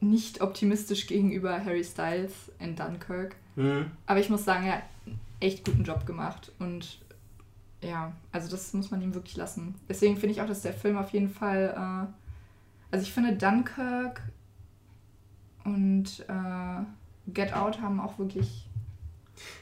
[0.00, 3.34] nicht optimistisch gegenüber Harry Styles in Dunkirk.
[3.56, 3.90] Mhm.
[4.06, 6.52] Aber ich muss sagen, er hat einen echt guten Job gemacht.
[6.58, 7.00] Und
[7.82, 9.74] ja, also das muss man ihm wirklich lassen.
[9.88, 11.74] Deswegen finde ich auch, dass der Film auf jeden Fall.
[11.74, 12.12] Äh,
[12.90, 14.22] also ich finde Dunkirk
[15.68, 18.64] und äh, Get Out haben auch wirklich.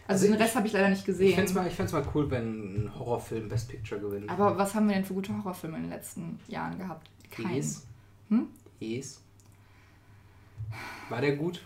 [0.08, 1.34] Also, Also den ich- Rest habe ich leider nicht Ich gesehen.
[1.34, 4.30] fände es mal, ich mal cool, wenn ein Horrorfilm Best Picture gewinnt.
[4.30, 7.10] Aber was haben wir denn für gute Horrorfilme in den letzten Jahren gehabt?
[7.30, 7.56] Keinen.
[7.58, 7.84] Es.
[8.30, 8.46] Hm?
[8.80, 9.20] Es.
[11.10, 11.62] War der gut?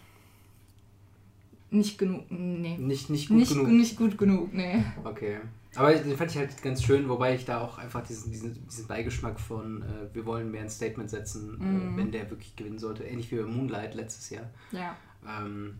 [1.71, 2.25] Nicht genug.
[2.31, 2.77] Nee.
[2.79, 3.69] Nicht, nicht gut Nicht, genug.
[3.69, 4.83] nicht gut genug, nee.
[5.05, 5.39] Okay.
[5.77, 8.87] Aber den fand ich halt ganz schön, wobei ich da auch einfach diesen, diesen, diesen
[8.89, 11.95] Beigeschmack von, äh, wir wollen mehr ein Statement setzen, Mhm.
[11.95, 13.05] äh, wenn der wirklich gewinnen sollte.
[13.05, 14.51] Ähnlich wie bei Moonlight letztes Jahr.
[14.73, 14.97] Ja.
[15.27, 15.77] Ähm,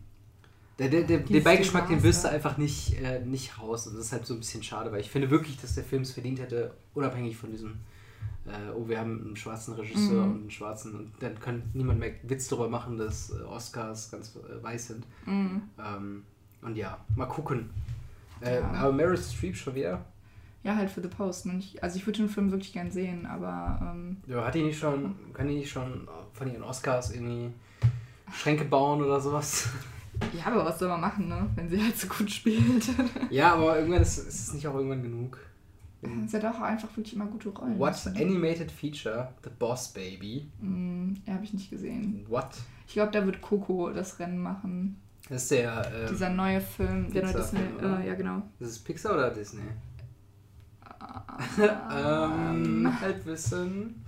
[0.79, 3.87] der, der, der, den Beigeschmack, den wirst du einfach nicht, äh, nicht raus.
[3.87, 6.03] Und das ist halt so ein bisschen schade, weil ich finde wirklich, dass der Film
[6.03, 7.73] es verdient hätte, unabhängig von diesem,
[8.47, 10.33] äh, oh, wir haben einen schwarzen Regisseur Mhm.
[10.33, 10.95] und einen schwarzen.
[10.95, 15.05] Und dann kann niemand mehr Witz darüber machen, dass äh, Oscars ganz äh, weiß sind.
[15.27, 15.63] Mhm.
[15.79, 16.23] Ähm,
[16.63, 17.71] und ja, mal gucken.
[18.43, 18.71] Äh, Ja.
[18.73, 20.05] Aber Meryl Streep schon wieder?
[20.63, 21.47] Ja, halt für The Post.
[21.47, 24.63] Und ich, also ich würde den Film wirklich gern sehen, aber ähm, Ja, hat die
[24.63, 27.53] nicht schon, kann die nicht schon von ihren Oscars irgendwie
[28.33, 29.69] Schränke bauen oder sowas?
[30.37, 31.49] ja, aber was soll man machen, ne?
[31.55, 32.85] Wenn sie halt so gut spielt.
[33.31, 35.39] ja, aber irgendwann ist, ist es nicht auch irgendwann genug.
[36.27, 37.79] sie hat auch einfach wirklich immer gute Rollen.
[37.79, 39.33] What Animated Feature?
[39.43, 40.47] The Boss Baby.
[40.61, 42.27] Mm, ja, habe ich nicht gesehen.
[42.29, 42.51] What?
[42.87, 45.01] Ich glaube, da wird Coco das Rennen machen.
[45.31, 45.91] Das ist der.
[45.95, 47.61] Ähm, Dieser neue Film, der neue Disney.
[47.81, 48.43] Äh, ja, genau.
[48.59, 49.63] das ist Pixar oder Disney?
[50.81, 51.25] Ah.
[52.27, 54.05] ähm, Halbwissen.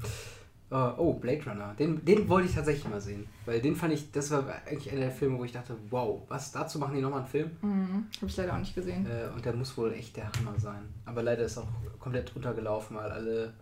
[0.70, 1.74] Oh, oh, Blade Runner.
[1.78, 3.26] Den, den wollte ich tatsächlich mal sehen.
[3.46, 6.50] Weil den fand ich, das war eigentlich einer der Filme, wo ich dachte, wow, was,
[6.50, 7.50] dazu machen die nochmal einen Film?
[7.60, 8.06] Mhm.
[8.16, 9.06] Habe ich leider auch nicht gesehen.
[9.06, 10.82] Äh, und der muss wohl echt der Hammer sein.
[11.04, 11.68] Aber leider ist auch
[12.00, 13.52] komplett untergelaufen, weil alle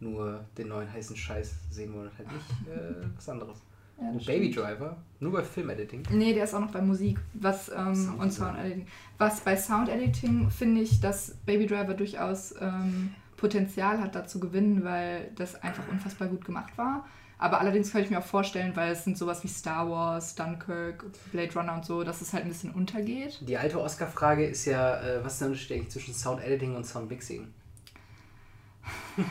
[0.00, 3.62] nur den neuen heißen Scheiß sehen wollen und halt nicht äh, was anderes.
[4.00, 4.50] Ja, das Baby.
[4.50, 6.02] Driver, nur bei Filmediting.
[6.10, 8.32] Nee, der ist auch noch bei Musik was, ähm, Sound und.
[8.32, 8.86] Sound Editing.
[9.18, 14.38] Was bei Sound Editing finde ich, dass Baby Driver durchaus ähm, Potenzial hat, da zu
[14.38, 17.06] gewinnen, weil das einfach unfassbar gut gemacht war.
[17.38, 21.04] Aber allerdings könnte ich mir auch vorstellen, weil es sind sowas wie Star Wars, Dunkirk,
[21.30, 23.38] Blade Runner und so, dass es halt ein bisschen untergeht.
[23.46, 26.84] Die alte Oscar-Frage ist ja, äh, was ist der Unterschied eigentlich zwischen Sound Editing und
[26.84, 27.46] Sound Mixing?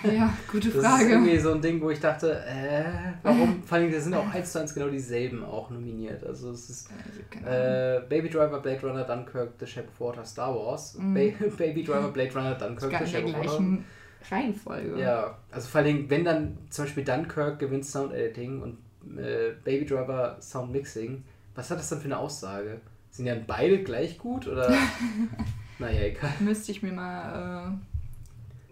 [0.03, 1.09] Ja, gute Das ist Frage.
[1.11, 2.83] irgendwie so ein Ding, wo ich dachte, äh,
[3.23, 3.63] warum?
[3.65, 6.25] Vor allem, da sind auch eins zu eins genau dieselben auch nominiert.
[6.25, 7.53] Also es ist Also, Ahnung.
[7.53, 10.95] äh, Baby Driver, Blade Runner, Dunkirk, The Shape of Water, Star Wars.
[10.97, 11.13] Mhm.
[11.13, 13.41] Ba Baby Driver, Blade Runner, Dunkirk, The Shape of Water.
[13.43, 13.85] gleichen
[14.29, 14.99] Reihenfolge.
[14.99, 18.77] Ja, also vor allem, wenn dann zum Beispiel Dunkirk gewinnt Sound Editing und
[19.17, 21.23] äh, Baby Driver Sound Mixing,
[21.55, 22.81] was hat das dann für eine Aussage?
[23.09, 24.69] Sind ja beide gleich gut oder?
[25.79, 26.29] naja, egal.
[26.39, 27.86] Müsste ich mir mal äh,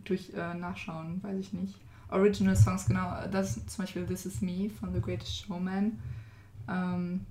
[0.05, 1.75] durch äh, nachschauen, weiß ich nicht.
[2.09, 5.99] Original Songs, genau, das ist zum Beispiel This Is Me von The Greatest Showman.
[6.69, 7.25] Ähm,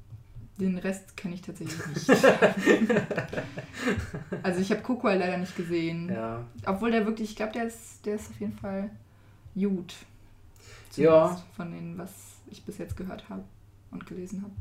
[0.59, 2.09] den Rest kenne ich tatsächlich nicht.
[4.43, 6.09] also ich habe Coco halt leider nicht gesehen.
[6.09, 6.45] Ja.
[6.67, 8.91] Obwohl der wirklich, ich glaube, der ist, der ist auf jeden Fall
[9.55, 9.95] gut.
[10.97, 11.41] Ja.
[11.57, 12.11] Von denen, was
[12.51, 13.45] ich bis jetzt gehört habe
[13.91, 14.53] und gelesen habe.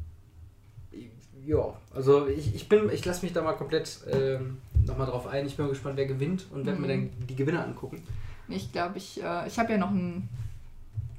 [1.45, 5.45] Ja, also ich, ich bin, ich lasse mich da mal komplett ähm, nochmal drauf ein.
[5.45, 7.09] Ich bin mal gespannt, wer gewinnt und werde mir Mhm.
[7.17, 8.01] dann die Gewinner angucken.
[8.47, 10.29] Ich glaube, ich, äh, ich habe ja noch einen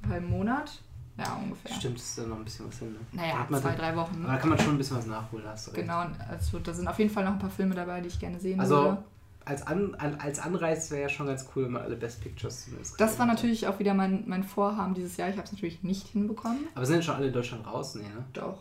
[0.08, 0.80] halben Monat.
[1.16, 1.76] Ja, ungefähr.
[1.76, 2.92] Stimmt, ist da noch ein bisschen was hin.
[2.92, 2.98] Ne?
[3.12, 4.20] Naja, zwei, dann- drei Wochen.
[4.24, 5.82] Aber da kann man schon ein bisschen was nachholen, hast du recht.
[5.82, 8.40] Genau, also da sind auf jeden Fall noch ein paar Filme dabei, die ich gerne
[8.40, 9.04] sehen Also würde.
[9.44, 13.00] als, An, als Anreiz wäre ja schon ganz cool, wenn man alle Best Pictures zumindest
[13.00, 15.28] Das war natürlich auch wieder mein, mein Vorhaben dieses Jahr.
[15.28, 16.66] Ich habe es natürlich nicht hinbekommen.
[16.74, 17.94] Aber sind schon alle in Deutschland raus?
[17.94, 18.24] Nee, ne?
[18.32, 18.58] Doch.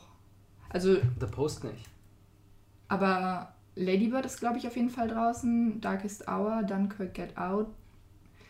[0.74, 1.86] Also, The Post nicht.
[2.90, 5.82] aber Ladybird ist, glaube ich, auf jeden Fall draußen.
[5.82, 7.68] Darkest Hour, Dunkirk, Get Out.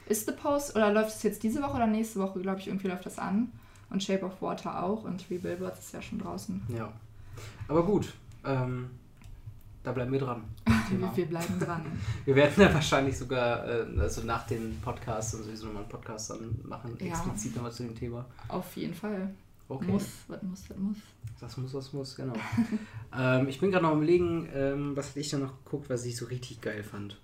[0.07, 2.41] Ist The Post oder läuft es jetzt diese Woche oder nächste Woche?
[2.41, 3.49] Glaube ich, irgendwie läuft das an.
[3.89, 5.03] Und Shape of Water auch.
[5.05, 6.61] Und Three Billboards ist ja schon draußen.
[6.67, 6.91] Ja.
[7.69, 8.13] Aber gut,
[8.43, 8.89] ähm,
[9.83, 10.43] da bleiben wir dran.
[11.15, 11.85] wir bleiben dran.
[12.25, 16.31] Wir werden ja wahrscheinlich sogar, äh, also nach den Podcasts und sowieso nochmal einen Podcast
[16.31, 17.07] dann machen, Ja.
[17.13, 18.25] explizit nochmal zu dem Thema.
[18.49, 19.29] auf jeden Fall.
[19.75, 19.91] Okay.
[19.91, 20.97] Muss, was muss, was muss.
[21.39, 22.35] Das muss, das muss, genau.
[23.17, 26.05] ähm, ich bin gerade noch am überlegen, ähm, was hatte ich da noch geguckt, was
[26.05, 27.19] ich so richtig geil fand.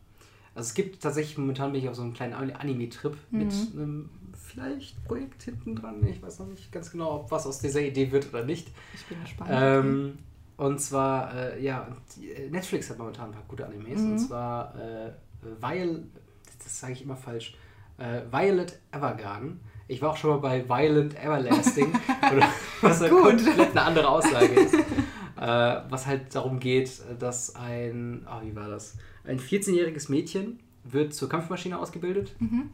[0.55, 3.79] Also es gibt tatsächlich, momentan bin ich auf so einem kleinen Anime-Trip mit Mhm.
[3.79, 6.05] einem vielleicht Projekt hinten dran.
[6.07, 8.69] Ich weiß noch nicht ganz genau, ob was aus dieser Idee wird oder nicht.
[8.93, 9.49] Ich bin gespannt.
[9.53, 10.17] Ähm,
[10.57, 11.87] und zwar, äh, ja,
[12.21, 14.01] äh, Netflix hat momentan ein paar gute Animes.
[14.01, 14.11] Mhm.
[14.11, 15.11] Und zwar äh,
[15.61, 16.03] Viol
[16.63, 17.55] das sage ich immer falsch,
[17.97, 19.59] äh, Violet Evergarden
[19.89, 21.91] Ich war auch schon mal bei Violent Everlasting,
[22.31, 22.47] oder,
[22.81, 24.75] was halt komplett eine andere Aussage ist.
[24.75, 28.97] Äh, was halt darum geht, dass ein, oh, wie war das?
[29.25, 32.35] Ein 14-jähriges Mädchen wird zur Kampfmaschine ausgebildet.
[32.39, 32.69] Mhm.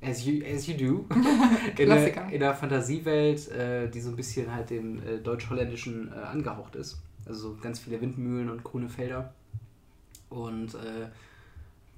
[0.00, 1.06] As you, as you do.
[1.78, 6.16] in, der, in der Fantasiewelt, äh, die so ein bisschen halt dem äh, deutsch-holländischen äh,
[6.16, 7.00] angehaucht ist.
[7.26, 9.34] Also ganz viele Windmühlen und grüne Felder.
[10.30, 11.08] Und äh,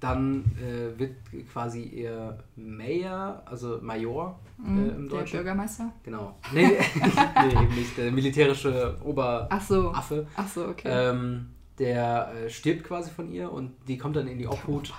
[0.01, 1.17] dann äh, wird
[1.53, 5.33] quasi ihr Mayor, also Major äh, mhm, im Deutschen.
[5.33, 5.93] Der Bürgermeister?
[6.03, 6.37] Genau.
[6.53, 6.67] Nee,
[7.43, 7.97] nee, eben nicht.
[7.97, 9.49] Der militärische Oberaffe.
[9.51, 9.91] Ach so.
[9.93, 10.27] Affe.
[10.37, 10.89] Ach so, okay.
[10.91, 11.47] Ähm,
[11.79, 14.93] der äh, stirbt quasi von ihr und die kommt dann in die Obhut.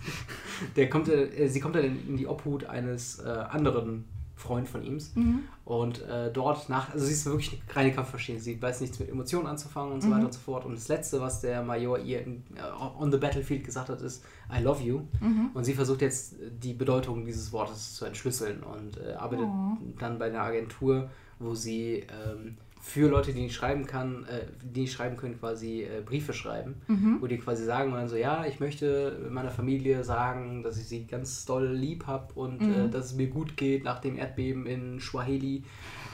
[0.76, 4.04] der kommt, äh, sie kommt dann in die Obhut eines äh, anderen
[4.44, 4.98] Freund von ihm.
[5.14, 5.40] Mhm.
[5.64, 8.38] Und äh, dort nach, also sie ist wirklich eine reine Kampfmaschine.
[8.38, 10.12] Sie weiß nichts mit Emotionen anzufangen und so mhm.
[10.12, 10.66] weiter und so fort.
[10.66, 14.22] Und das Letzte, was der Major ihr in, uh, on the battlefield gesagt hat, ist
[14.54, 15.00] I love you.
[15.20, 15.50] Mhm.
[15.54, 19.78] Und sie versucht jetzt die Bedeutung dieses Wortes zu entschlüsseln und äh, arbeitet oh.
[19.98, 24.82] dann bei einer Agentur, wo sie ähm, für Leute, die nicht schreiben kann, äh, die
[24.82, 27.16] nicht schreiben können, quasi äh, Briefe schreiben, mhm.
[27.18, 31.06] wo die quasi sagen wollen, so ja, ich möchte meiner Familie sagen, dass ich sie
[31.06, 32.74] ganz doll lieb habe und äh, mhm.
[32.74, 35.64] äh, dass es mir gut geht nach dem Erdbeben in Swahili.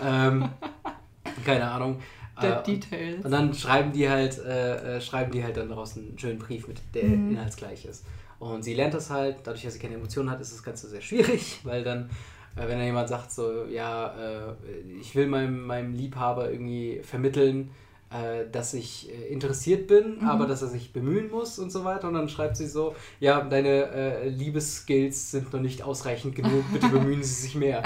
[0.01, 0.49] Ähm,
[1.45, 1.99] keine Ahnung.
[2.41, 3.25] The äh, Details.
[3.25, 6.81] Und dann schreiben die halt, äh, schreiben die halt dann daraus einen schönen Brief mit,
[6.95, 7.33] der mhm.
[7.33, 8.07] inhaltsgleich ist.
[8.39, 11.01] Und sie lernt das halt, dadurch, dass sie keine Emotionen hat, ist das Ganze sehr
[11.01, 12.11] schwierig, weil dann
[12.57, 14.55] äh, wenn da jemand sagt, so, ja, äh,
[15.01, 17.71] ich will meinem, meinem Liebhaber irgendwie vermitteln,
[18.11, 20.29] äh, dass ich interessiert bin, mhm.
[20.29, 22.09] aber dass er sich bemühen muss und so weiter.
[22.09, 26.89] Und dann schreibt sie so, ja, deine äh, Liebesskills sind noch nicht ausreichend genug, bitte
[26.93, 27.85] bemühen Sie sich mehr.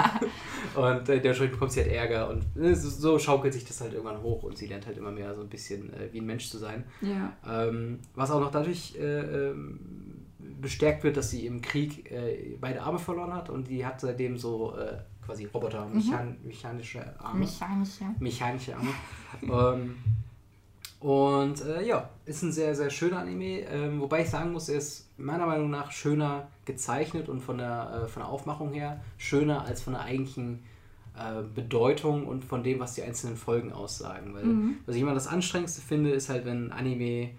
[0.74, 3.92] und äh, dementsprechend bekommt sie halt Ärger und äh, so, so, schaukelt sich das halt
[3.92, 6.48] irgendwann hoch und sie lernt halt immer mehr so ein bisschen äh, wie ein Mensch
[6.48, 6.84] zu sein.
[7.00, 7.32] Ja.
[7.46, 9.78] Ähm, was auch noch dadurch ähm,
[10.60, 14.36] bestärkt wird, dass sie im Krieg äh, beide Arme verloren hat und die hat seitdem
[14.36, 15.96] so äh, quasi Roboter, mhm.
[15.96, 17.40] mechan mechanische Arme.
[17.40, 18.04] Mechanische.
[18.18, 18.90] Mechanische Arme.
[19.42, 19.96] ähm,
[21.00, 23.60] und äh, ja, ist ein sehr, sehr schöner Anime.
[23.60, 28.04] Ähm, wobei ich sagen muss, er ist meiner Meinung nach schöner gezeichnet und von der,
[28.04, 30.62] äh, von der Aufmachung her schöner als von der eigentlichen
[31.16, 34.34] äh, Bedeutung und von dem, was die einzelnen Folgen aussagen.
[34.34, 34.76] Weil mhm.
[34.84, 37.30] was ich immer das Anstrengendste finde, ist halt, wenn Anime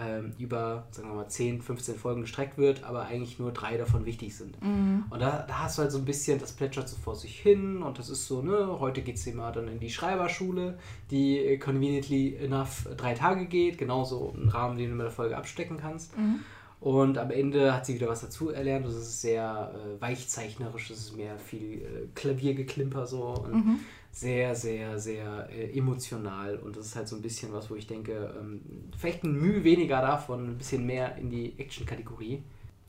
[0.00, 4.04] ähm, über, sagen wir mal, 10, 15 Folgen gestreckt wird, aber eigentlich nur drei davon
[4.06, 4.60] wichtig sind.
[4.62, 5.04] Mhm.
[5.10, 7.82] Und da, da hast du halt so ein bisschen, das plätschert so vor sich hin
[7.82, 10.78] und das ist so, ne, heute geht sie mal dann in die Schreiberschule,
[11.10, 15.36] die äh, conveniently enough drei Tage geht, genauso ein Rahmen, den du mit der Folge
[15.36, 16.16] abstecken kannst.
[16.16, 16.40] Mhm.
[16.80, 18.86] Und am Ende hat sie wieder was dazu erlernt.
[18.86, 23.24] Das ist sehr äh, weichzeichnerisch, es ist mehr viel äh, Klaviergeklimper so.
[23.24, 23.80] Und mhm
[24.18, 27.86] sehr, sehr, sehr äh, emotional und das ist halt so ein bisschen was, wo ich
[27.86, 28.60] denke, ähm,
[28.96, 32.42] vielleicht ein Mühe weniger davon, ein bisschen mehr in die Action-Kategorie.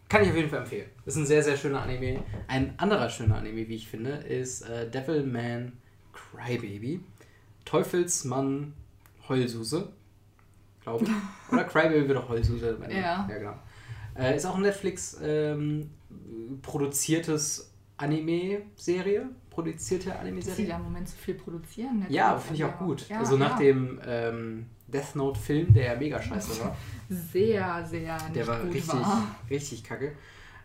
[0.08, 0.90] Kann ich auf jeden Fall empfehlen.
[1.06, 2.24] Das ist ein sehr, sehr schöner Anime.
[2.48, 5.74] Ein anderer schöner Anime, wie ich finde, ist äh, Devilman
[6.14, 7.02] Crybaby.
[7.64, 8.74] Teufelsmann
[9.28, 9.88] Heulsuse,
[10.82, 11.12] glaube ich.
[11.54, 12.76] Oder Crybaby wird auch Heulsuse.
[12.90, 13.28] Ja.
[13.30, 13.54] ja, genau.
[14.16, 15.92] Äh, ist auch ein Netflix ähm,
[16.64, 20.56] produziertes Anime-Serie produzierte Anime-Serie.
[20.56, 22.06] Sie da im Moment so viel produzieren.
[22.10, 23.08] Ja, finde ich auch gut.
[23.10, 23.66] Ja, also nach ja.
[23.66, 26.76] dem ähm, Death Note-Film, der ja mega scheiße war.
[27.10, 29.36] Sehr, sehr Der war gut richtig, war.
[29.50, 30.12] richtig kacke.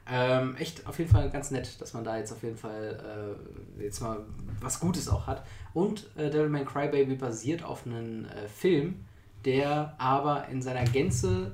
[0.07, 3.37] Ähm, echt auf jeden Fall ganz nett, dass man da jetzt auf jeden Fall
[3.81, 4.21] äh, jetzt mal
[4.61, 5.47] was Gutes auch hat.
[5.73, 9.07] Und äh, Devilman Crybaby basiert auf einem äh, Film,
[9.47, 11.53] der aber in seiner Gänze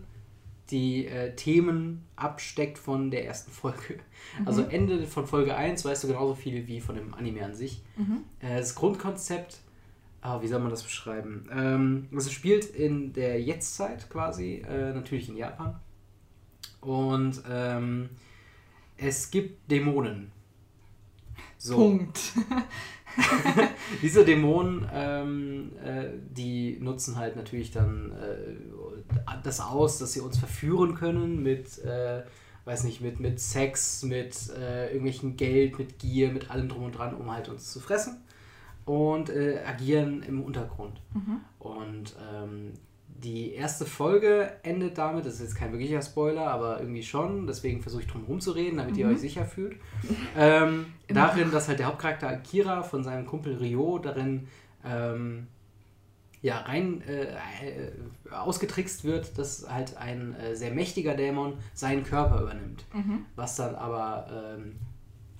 [0.70, 4.00] die äh, Themen absteckt von der ersten Folge.
[4.38, 4.48] Mhm.
[4.48, 7.82] Also Ende von Folge 1 weißt du genauso viel wie von dem Anime an sich.
[7.96, 8.24] Mhm.
[8.40, 9.58] Äh, das Grundkonzept,
[10.24, 11.48] oh, wie soll man das beschreiben?
[11.52, 15.78] Ähm, es spielt in der Jetztzeit quasi, äh, natürlich in Japan.
[16.80, 18.10] Und ähm,
[18.96, 20.32] es gibt Dämonen.
[21.58, 21.76] So.
[21.76, 22.18] Punkt.
[24.02, 28.54] Diese Dämonen, ähm, äh, die nutzen halt natürlich dann äh,
[29.42, 32.22] das aus, dass sie uns verführen können mit, äh,
[32.64, 36.92] weiß nicht, mit, mit Sex, mit äh, irgendwelchen Geld, mit Gier, mit allem drum und
[36.92, 38.22] dran, um halt uns zu fressen
[38.84, 41.00] und äh, agieren im Untergrund.
[41.14, 41.40] Mhm.
[41.58, 42.72] Und ähm,
[43.22, 47.82] die erste Folge endet damit, das ist jetzt kein wirklicher Spoiler, aber irgendwie schon, deswegen
[47.82, 49.00] versuche ich drum herum zu reden, damit mhm.
[49.00, 49.76] ihr euch sicher fühlt.
[50.36, 54.48] Ähm, darin, dass halt der Hauptcharakter Akira von seinem Kumpel Rio darin
[54.84, 55.48] ähm,
[56.42, 57.92] ja, rein äh, äh,
[58.30, 62.84] ausgetrickst wird, dass halt ein äh, sehr mächtiger Dämon seinen Körper übernimmt.
[62.94, 63.26] Mhm.
[63.36, 64.76] Was dann aber ähm,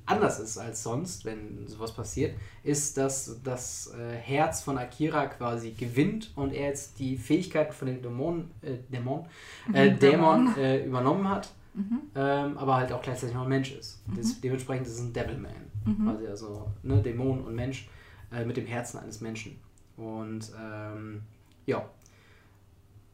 [0.05, 5.70] anders ist als sonst, wenn sowas passiert, ist, dass das äh, Herz von Akira quasi
[5.70, 9.26] gewinnt und er jetzt die Fähigkeiten von dem Dämon, äh, Dämon,
[9.72, 12.01] äh, mhm, Dämon, Dämon übernommen hat mhm.
[12.14, 14.07] ähm, aber halt auch gleichzeitig noch ein Mensch ist.
[14.07, 14.16] Mhm.
[14.16, 15.53] Das, dementsprechend ist es ein Devilman.
[15.84, 16.05] Mhm.
[16.05, 17.88] Quasi also ne, Dämon und Mensch
[18.32, 19.59] äh, mit dem Herzen eines Menschen.
[20.01, 21.22] Und ähm,
[21.66, 21.88] ja,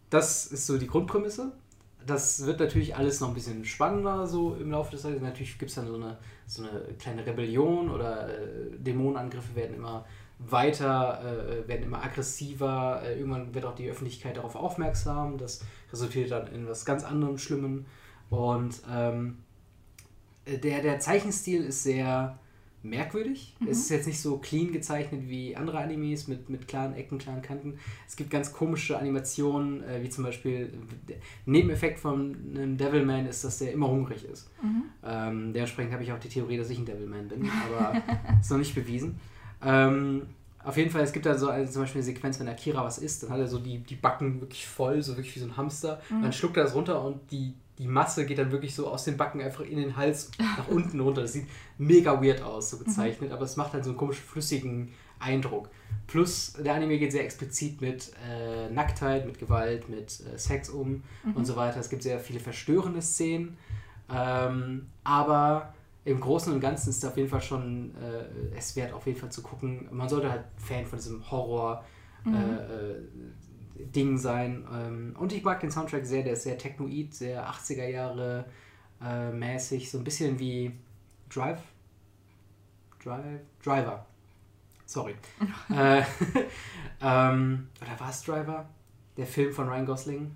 [0.09, 1.53] das ist so die Grundprämisse.
[2.07, 5.21] Das wird natürlich alles noch ein bisschen spannender so im Laufe des Tages.
[5.21, 10.07] Natürlich gibt es dann so eine, so eine kleine Rebellion oder äh, Dämonenangriffe werden immer
[10.39, 13.03] weiter, äh, werden immer aggressiver.
[13.03, 15.39] Äh, irgendwann wird auch die Öffentlichkeit darauf aufmerksam.
[15.39, 17.87] Das resultiert dann in was ganz anderem Schlimmen.
[18.31, 19.39] Und ähm,
[20.47, 22.39] der, der Zeichenstil ist sehr
[22.89, 23.55] merkwürdig.
[23.61, 23.69] Mhm.
[23.69, 27.43] Es ist jetzt nicht so clean gezeichnet wie andere Animes mit, mit klaren Ecken, klaren
[27.43, 27.79] Kanten.
[28.07, 30.73] Es gibt ganz komische Animationen, äh, wie zum Beispiel
[31.09, 34.51] der Nebeneffekt von einem Devilman ist, dass der immer hungrig ist.
[34.63, 34.83] Mhm.
[35.05, 38.03] Ähm, dementsprechend habe ich auch die Theorie, dass ich ein Devilman bin, aber
[38.41, 39.19] ist noch nicht bewiesen.
[39.65, 40.23] Ähm,
[40.67, 42.99] auf jeden Fall, es gibt da so eine, zum Beispiel eine Sequenz, wenn Akira was
[42.99, 45.57] isst, dann hat er so die, die Backen wirklich voll, so wirklich wie so ein
[45.57, 46.01] Hamster.
[46.11, 46.23] Mhm.
[46.23, 49.17] Dann schluckt er das runter und die, die Masse geht dann wirklich so aus den
[49.17, 51.23] Backen einfach in den Hals nach unten runter.
[51.23, 51.47] Das sieht
[51.79, 53.37] mega weird aus, so gezeichnet, mhm.
[53.37, 55.69] aber es macht halt so einen komischen flüssigen Eindruck.
[56.09, 61.05] Plus, der Anime geht sehr explizit mit äh, Nacktheit, mit Gewalt, mit äh, Sex um
[61.23, 61.33] mhm.
[61.37, 61.79] und so weiter.
[61.79, 63.57] Es gibt sehr viele verstörende Szenen.
[64.13, 65.75] Ähm, aber
[66.07, 69.19] im Großen und Ganzen ist es auf jeden Fall schon äh, es wert, auf jeden
[69.19, 69.89] Fall zu gucken.
[69.91, 71.85] Man sollte halt Fan von diesem Horror
[72.25, 72.35] mhm.
[72.35, 74.65] äh, Ding sein.
[74.73, 78.45] Ähm, und ich mag den Soundtrack sehr, der ist sehr technoid, sehr 80er Jahre
[79.03, 80.73] äh, mäßig, so ein bisschen wie
[81.29, 81.61] Drive.
[83.03, 83.41] Drive?
[83.65, 84.07] Driver.
[84.85, 85.17] Sorry.
[85.75, 86.03] äh,
[87.03, 88.69] ähm, oder war es Driver?
[89.17, 90.31] Der Film von Ryan Gosling?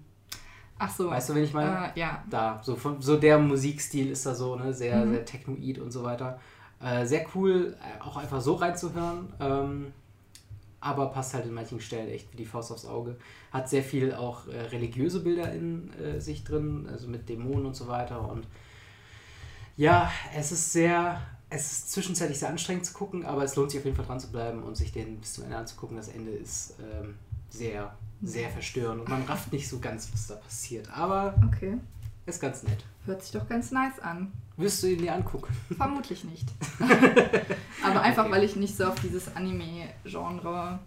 [0.82, 1.10] Ach so.
[1.10, 1.92] Weißt du, wen ich meine?
[1.94, 2.24] Äh, ja.
[2.30, 4.72] Da, so, von, so der Musikstil ist da so, ne?
[4.72, 5.12] Sehr, mhm.
[5.12, 6.40] sehr technoid und so weiter.
[6.82, 9.30] Äh, sehr cool, äh, auch einfach so reinzuhören.
[9.38, 9.92] Ähm,
[10.80, 13.16] aber passt halt in manchen Stellen echt wie die Faust aufs Auge.
[13.52, 17.76] Hat sehr viel auch äh, religiöse Bilder in äh, sich drin, also mit Dämonen und
[17.76, 18.26] so weiter.
[18.26, 18.46] Und
[19.76, 21.20] ja, es ist sehr,
[21.50, 24.18] es ist zwischenzeitlich sehr anstrengend zu gucken, aber es lohnt sich auf jeden Fall dran
[24.18, 25.98] zu bleiben und sich den bis zum Ende anzugucken.
[25.98, 27.16] Das Ende ist ähm,
[27.50, 30.90] sehr sehr verstörend und man rafft nicht so ganz, was da passiert.
[30.90, 31.78] Aber okay.
[32.26, 32.84] ist ganz nett.
[33.06, 34.32] Hört sich doch ganz nice an.
[34.56, 35.54] Wirst du ihn dir angucken?
[35.76, 36.48] Vermutlich nicht.
[37.82, 38.32] Aber einfach, okay.
[38.32, 40.78] weil ich nicht so auf dieses Anime-Genre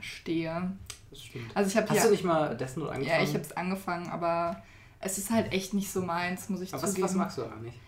[0.00, 0.70] stehe.
[1.10, 1.50] Das stimmt.
[1.54, 3.20] Also ich Hast ja, du nicht mal Death Note angefangen?
[3.20, 4.62] Ja, ich habe es angefangen, aber
[5.00, 7.04] es ist halt echt nicht so meins, muss ich aber zugeben.
[7.04, 7.78] Was, was magst du daran nicht?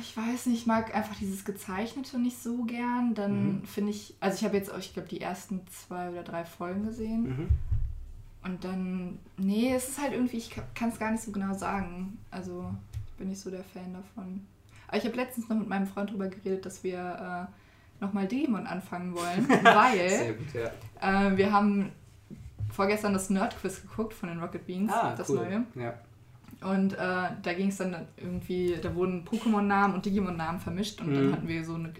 [0.00, 3.14] Ich weiß nicht, ich mag einfach dieses Gezeichnete nicht so gern.
[3.14, 3.64] Dann mhm.
[3.64, 7.22] finde ich, also ich habe jetzt, ich glaube, die ersten zwei oder drei Folgen gesehen.
[7.22, 7.48] Mhm.
[8.44, 12.18] Und dann, nee, es ist halt irgendwie, ich kann es gar nicht so genau sagen.
[12.30, 12.74] Also,
[13.06, 14.44] ich bin nicht so der Fan davon.
[14.88, 18.66] Aber ich habe letztens noch mit meinem Freund darüber geredet, dass wir äh, nochmal Demon
[18.66, 21.28] anfangen wollen, weil gut, ja.
[21.28, 21.92] äh, wir haben
[22.70, 25.36] vorgestern das Nerd-Quiz geguckt von den Rocket Beans, ah, das cool.
[25.36, 25.64] neue.
[25.82, 25.94] Ja.
[26.64, 31.14] Und äh, da ging es dann irgendwie, da wurden Pokémon-Namen und Digimon-Namen vermischt und mhm.
[31.14, 31.92] dann hatten wir so eine,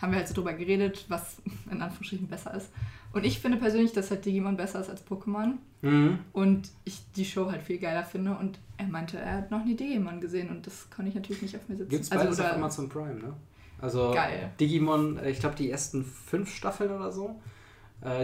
[0.00, 1.40] haben wir halt so drüber geredet, was
[1.70, 2.70] in Anführungsstrichen besser ist.
[3.12, 5.54] Und ich finde persönlich, dass halt Digimon besser ist als Pokémon.
[5.82, 6.18] Mhm.
[6.32, 8.36] Und ich die Show halt viel geiler finde.
[8.36, 11.56] Und er meinte, er hat noch nie Digimon gesehen und das kann ich natürlich nicht
[11.56, 11.90] auf mir sitzen.
[11.90, 13.32] Gibt es beides also, auf Amazon Prime, ne?
[13.80, 14.52] Also Geil.
[14.60, 17.40] Digimon, ich glaube die ersten fünf Staffeln oder so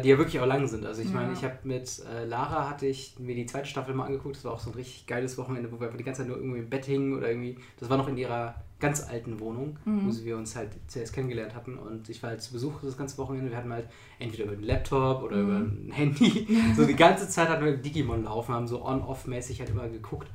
[0.02, 0.86] die ja wirklich auch lang sind.
[0.86, 1.14] Also ich ja.
[1.14, 4.36] meine, ich habe mit äh, Lara hatte ich mir die zweite Staffel mal angeguckt.
[4.36, 6.38] Das war auch so ein richtig geiles Wochenende, wo wir einfach die ganze Zeit nur
[6.38, 7.58] irgendwie im Bett hingen oder irgendwie.
[7.78, 10.06] Das war noch in ihrer ganz alten Wohnung, mhm.
[10.06, 11.76] wo wir uns halt zuerst kennengelernt hatten.
[11.76, 13.50] Und ich war halt zu Besuch das ganze Wochenende.
[13.50, 15.44] Wir hatten halt entweder über den Laptop oder mhm.
[15.44, 16.48] über ein Handy.
[16.76, 20.28] so die ganze Zeit hatten wir Digimon laufen, haben so on-off-mäßig halt immer geguckt.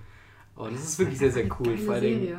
[0.56, 1.78] Und das ist wirklich sehr, sehr cool.
[1.78, 2.38] Vor allem,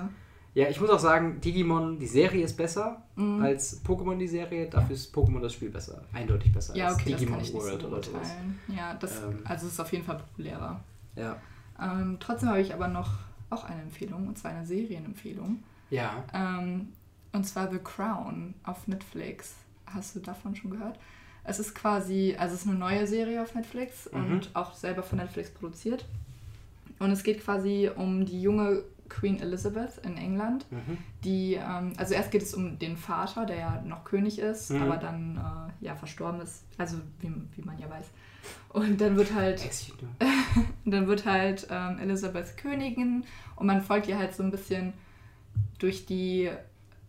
[0.54, 3.42] ja, ich muss auch sagen, Digimon, die Serie ist besser mhm.
[3.42, 4.68] als Pokémon, die Serie.
[4.68, 6.02] Dafür ist Pokémon das Spiel besser.
[6.12, 8.30] Eindeutig besser ja, okay, als Digimon das kann ich World so oder sowas.
[8.68, 10.80] Ja, das, ähm, also es ist auf jeden Fall populärer.
[11.16, 11.36] Ja.
[11.80, 13.10] Ähm, trotzdem habe ich aber noch
[13.48, 15.62] auch eine Empfehlung, und zwar eine Serienempfehlung.
[15.90, 16.24] Ja.
[16.34, 16.88] Ähm,
[17.32, 19.54] und zwar The Crown auf Netflix.
[19.86, 20.98] Hast du davon schon gehört?
[21.44, 24.32] Es ist quasi, also es ist eine neue Serie auf Netflix mhm.
[24.32, 26.04] und auch selber von Netflix produziert.
[26.98, 30.96] Und es geht quasi um die junge Queen Elizabeth in England, mhm.
[31.22, 34.82] die, ähm, also erst geht es um den Vater, der ja noch König ist, mhm.
[34.82, 38.06] aber dann äh, ja verstorben ist, also wie, wie man ja weiß.
[38.70, 39.62] Und dann wird halt,
[40.86, 43.24] dann wird halt ähm, Elizabeth Königin
[43.56, 44.94] und man folgt ihr halt so ein bisschen
[45.78, 46.50] durch die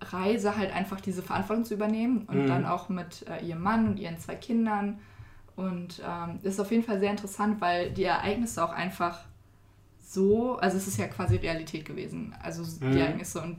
[0.01, 2.47] Reise halt einfach diese Verantwortung zu übernehmen und mhm.
[2.47, 4.99] dann auch mit äh, ihrem Mann und ihren zwei Kindern.
[5.55, 9.19] Und ähm, ist auf jeden Fall sehr interessant, weil die Ereignisse auch einfach
[10.13, 12.97] so, also es ist ja quasi Realität gewesen, also die mhm.
[12.97, 13.57] Ereignisse und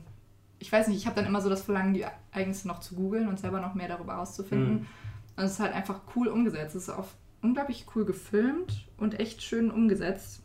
[0.59, 3.27] ich weiß nicht, ich habe dann immer so das Verlangen, die Ereignisse noch zu googeln
[3.27, 4.73] und selber noch mehr darüber auszufinden.
[4.73, 4.87] Mhm.
[5.35, 6.75] Und es ist halt einfach cool umgesetzt.
[6.75, 7.09] Es ist auch
[7.41, 10.41] unglaublich cool gefilmt und echt schön umgesetzt.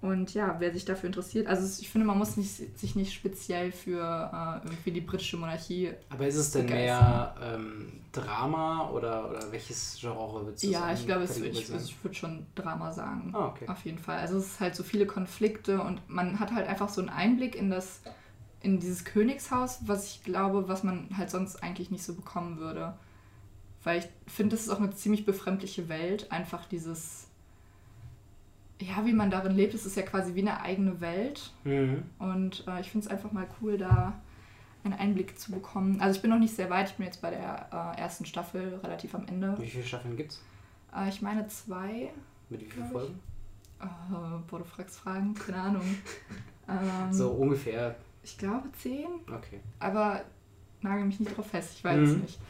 [0.00, 3.12] Und ja, wer sich dafür interessiert, also es- ich finde, man muss nicht, sich nicht
[3.12, 3.98] speziell für
[4.62, 5.92] äh, irgendwie die britische Monarchie.
[6.08, 7.08] Aber ist es denn Begeistern.
[7.08, 12.04] mehr ähm, Drama oder, oder welches Genre würdest du Ja, ich glaube, es, ich, ich
[12.04, 13.32] würde schon Drama sagen.
[13.34, 13.68] Ah, okay.
[13.68, 14.18] Auf jeden Fall.
[14.18, 17.54] Also es ist halt so viele Konflikte und man hat halt einfach so einen Einblick
[17.56, 18.00] in das,
[18.60, 22.94] in dieses Königshaus, was ich glaube, was man halt sonst eigentlich nicht so bekommen würde.
[23.84, 26.30] Weil ich finde, das ist auch eine ziemlich befremdliche Welt.
[26.32, 27.27] Einfach dieses,
[28.80, 31.52] ja, wie man darin lebt, es ist ja quasi wie eine eigene Welt.
[31.64, 32.04] Mhm.
[32.18, 34.14] Und äh, ich finde es einfach mal cool, da
[34.84, 36.00] einen Einblick zu bekommen.
[36.00, 38.78] Also ich bin noch nicht sehr weit, ich bin jetzt bei der äh, ersten Staffel
[38.82, 39.56] relativ am Ende.
[39.58, 40.40] Wie viele Staffeln gibt's?
[40.94, 42.10] Äh, ich meine zwei.
[42.48, 43.08] Mit wie vielen Glaub ich.
[43.08, 43.20] Folgen?
[43.80, 45.82] Äh, boah, du fragst Fragen, keine Ahnung.
[46.68, 47.96] ähm, So ungefähr.
[48.22, 49.60] Ich glaube zehn, Okay.
[49.80, 50.22] aber
[50.80, 52.20] nagel mich nicht drauf fest, ich weiß es Mhm.
[52.22, 52.40] nicht.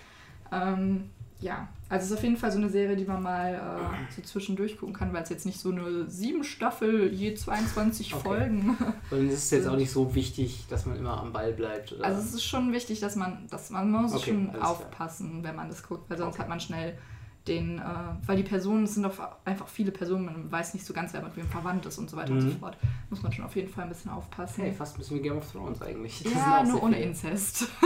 [0.52, 1.10] Ähm,
[1.40, 4.20] ja, also es ist auf jeden Fall so eine Serie, die man mal äh, so
[4.22, 8.22] zwischendurch gucken kann, weil es jetzt nicht so eine sieben Staffel, je 22 Okay.
[8.22, 8.76] Folgen.
[9.10, 11.92] Und es ist jetzt auch nicht so wichtig, dass man immer am Ball bleibt.
[11.92, 12.04] Oder?
[12.04, 14.70] Also es ist schon wichtig, dass man, dass man, man muss Okay, schon alles klar.
[14.72, 16.42] aufpassen, wenn man das guckt, weil sonst Okay.
[16.42, 16.98] hat man schnell
[17.46, 17.82] den, äh,
[18.26, 19.16] weil die Personen es sind doch
[19.46, 22.16] einfach viele Personen, man weiß nicht so ganz, wer mit wem verwandt ist und so
[22.18, 22.58] weiter und so Mhm.
[22.58, 22.76] fort.
[23.08, 24.64] Muss man schon auf jeden Fall ein bisschen aufpassen.
[24.64, 26.20] hey, fast müssen wir Game of Thrones eigentlich.
[26.24, 27.00] Das ja, nur ohne.
[27.00, 27.68] Inzest.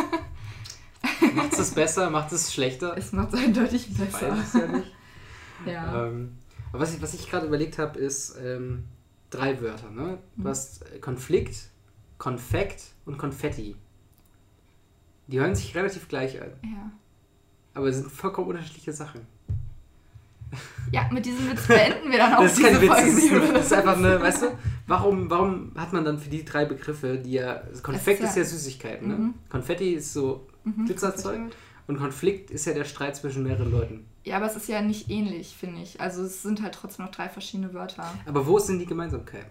[1.34, 2.10] Macht es besser?
[2.10, 2.96] Macht es schlechter?
[2.96, 4.30] Es macht es eindeutig Ich besser.
[4.32, 4.92] weiß es ja nicht.
[5.66, 6.06] Ja.
[6.08, 6.32] Ähm,
[6.72, 8.82] aber was ich, was ich gerade überlegt habe, ist ähm,
[9.30, 9.90] drei Wörter.
[9.90, 10.18] Ne?
[10.34, 10.48] Du Mhm.
[10.48, 11.54] hast äh, Konflikt,
[12.18, 13.76] Konfekt und Konfetti.
[15.28, 16.90] Die hören sich relativ gleich an, ja.
[17.74, 19.20] aber es sind vollkommen unterschiedliche Sachen.
[20.90, 23.30] Ja, mit diesem Witz beenden wir dann auch Das ist diese kein Witz, das ist,
[23.32, 24.46] eine, das ist einfach eine, weißt du,
[24.88, 28.42] warum, warum hat man dann für die drei Begriffe, die ja, Konfekt ist ist ja,
[28.42, 29.14] ja- Süßigkeiten, ne?
[29.14, 29.34] Mhm.
[29.48, 31.40] Konfetti ist so Mhm, Glitzerzeug
[31.88, 34.06] und Konflikt ist ja der Streit zwischen mehreren Leuten.
[34.24, 36.00] Ja, aber es ist ja nicht ähnlich, finde ich.
[36.00, 38.04] Also es sind halt trotzdem noch drei verschiedene Wörter.
[38.26, 39.50] Aber wo sind die Gemeinsamkeiten?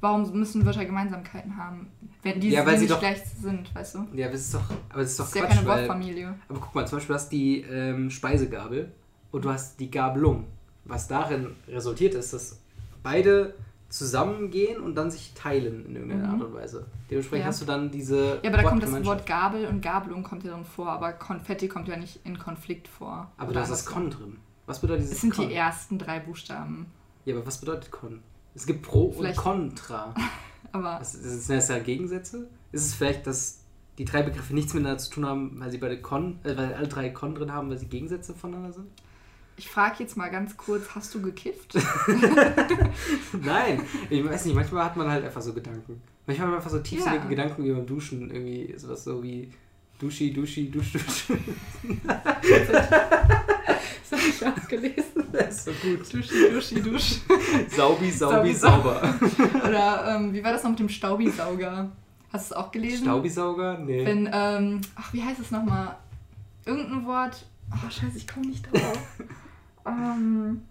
[0.00, 1.88] Warum müssen Wörter Gemeinsamkeiten haben?
[2.22, 4.06] Wenn die, Ja, weil sie nicht doch- gleich sind, weißt du?
[4.14, 6.34] Ja, das ist doch, aber das ist doch Das ist ja Quatsch, keine weil, Wortfamilie.
[6.48, 8.92] aber guck mal, zum Beispiel du hast die ähm, Speisegabel
[9.30, 10.46] und du hast die Gabelung.
[10.84, 12.60] Was darin resultiert ist, dass
[13.02, 13.54] beide
[13.88, 16.34] zusammengehen und dann sich teilen in irgendeiner Mhm.
[16.34, 16.86] Art und Weise.
[17.10, 17.48] Dementsprechend Ja.
[17.48, 19.04] hast du dann diese Ja, aber da kommt das.
[19.04, 22.88] Wort Gabel und Gabelung kommt ja drin vor, aber Konfetti kommt ja nicht in Konflikt
[22.88, 23.30] vor.
[23.36, 23.86] Aber da ist das.
[23.86, 24.36] Con drin.
[24.66, 25.48] Was bedeutet dieses Es sind Con?
[25.48, 26.86] die ersten drei Buchstaben.
[27.24, 28.20] Ja, aber was bedeutet Con?
[28.54, 30.14] Es gibt Pro Vielleicht- und Contra.
[30.72, 32.48] Aber Das, das sind das ja Gegensätze?
[32.72, 33.60] Ist es vielleicht, dass
[33.98, 36.88] die drei Begriffe nichts miteinander zu tun haben, weil sie beide Con, äh, weil alle
[36.88, 38.86] drei Con drin haben, weil sie Gegensätze voneinander sind?
[39.56, 41.74] Ich frage jetzt mal ganz kurz, hast du gekifft?
[43.42, 46.00] Nein, ich weiß nicht, manchmal hat man halt einfach so Gedanken.
[46.26, 47.28] Manchmal hat man einfach so tiefsinnige Ja.
[47.28, 49.50] Gedanken wie beim Duschen, irgendwie sowas so wie
[49.98, 51.26] Duschi, Duschi, Dusch, Dusch.
[54.08, 55.02] Das habe ich auch gelesen.
[55.32, 56.00] Das ist so gut.
[56.14, 57.16] Duschi, Duschi, Dusch.
[57.68, 59.14] Saubi, Saubi, Saubi, sauber.
[59.68, 61.90] Oder ähm, wie war das noch mit dem Staubisauger?
[62.32, 63.04] Hast du es auch gelesen?
[63.04, 63.78] Staubisauger?
[63.78, 64.06] Nee.
[64.06, 65.96] Wenn, ähm, ach, wie heißt es nochmal?
[66.64, 67.44] Irgendein Wort.
[67.70, 68.98] Oh, scheiße, ich komme nicht drauf.
[69.86, 70.62] Ähm,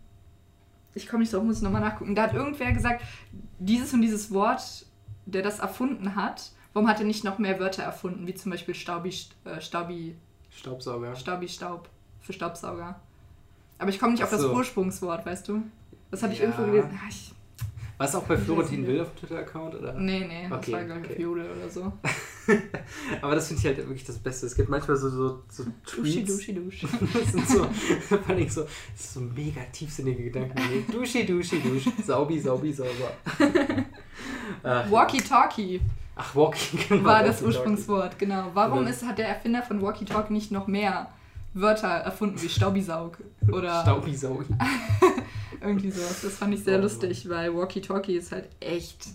[0.94, 2.16] ich komme nicht drauf, muss ich nochmal nachgucken.
[2.16, 3.04] Da hat irgendwer gesagt,
[3.60, 4.86] dieses und dieses Wort,
[5.26, 8.74] der das erfunden hat, warum hat er nicht noch mehr Wörter erfunden, wie zum Beispiel
[8.76, 9.14] Staubi,
[9.46, 10.16] äh, Staubi,
[10.50, 11.16] Staubsauger.
[11.16, 11.90] Staubi, Staub
[12.22, 13.00] für Staubsauger.
[13.78, 14.54] Aber ich komme nicht auf das Ach.
[14.54, 15.64] Ursprungswort, weißt du?
[16.12, 16.46] Das habe ich Ja.
[16.46, 16.98] irgendwo gelesen.
[17.04, 17.35] Ah, ich,
[17.98, 18.86] War es auch bei Florentin.
[18.86, 19.76] Will auf dem Twitter-Account?
[19.76, 19.94] oder?
[19.94, 21.22] nee, nee, das Okay, war, glaube ich, okay.
[21.22, 21.94] Jodel oder so.
[23.22, 24.46] Aber das finde ich halt wirklich das Beste.
[24.48, 25.64] Es gibt manchmal so, so, so
[25.96, 26.36] Duschi, Tweets.
[26.38, 26.86] Duschi, Dusch.
[27.14, 27.64] Das sind so,
[28.50, 28.68] so, das
[29.00, 30.58] ist so mega tiefsinnige Gedanken.
[30.92, 31.86] Duschi, Duschi, Dusch.
[32.06, 33.12] Saubi, Saubi, sauber.
[34.64, 35.80] Walkie-Talkie.
[36.18, 37.04] Ach, Walkie, genau.
[37.04, 37.46] war das Walkie-Talkie.
[37.46, 38.52] Ursprungswort, genau.
[38.54, 41.10] Warum ist, hat der Erfinder von Walkie Talkie nicht noch mehr
[41.56, 43.18] Wörter erfunden wie Staubisaug
[43.52, 44.46] oder Staubi, Saubi.
[45.62, 46.22] irgendwie sowas?
[46.22, 49.08] Das fand ich sehr Oh, lustig, weil Walkie Talkie ist halt echt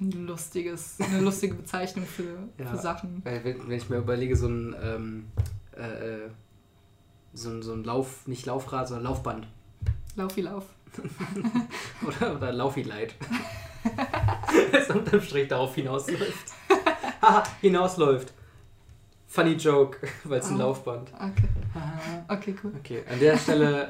[0.00, 2.66] ein lustiges, eine lustige Bezeichnung für, Ja.
[2.66, 3.22] für Sachen.
[3.24, 5.24] Weil wenn, wenn ich mir überlege, so ein, ähm,
[5.76, 6.30] äh, äh,
[7.32, 9.46] so ein, so ein Lauf, nicht Laufrad, sondern Laufband.
[10.16, 10.64] Laufi Lauf.
[12.06, 13.14] Oder, oder Laufi-Light.
[14.72, 16.52] das unterm Strich darauf hinausläuft.
[17.22, 18.34] Haha, hinausläuft.
[19.32, 20.58] Funny joke, weil es ein Ah.
[20.64, 21.10] Laufband.
[21.14, 21.48] Okay,
[22.28, 22.72] okay, cool.
[22.78, 23.88] Okay, an der Stelle,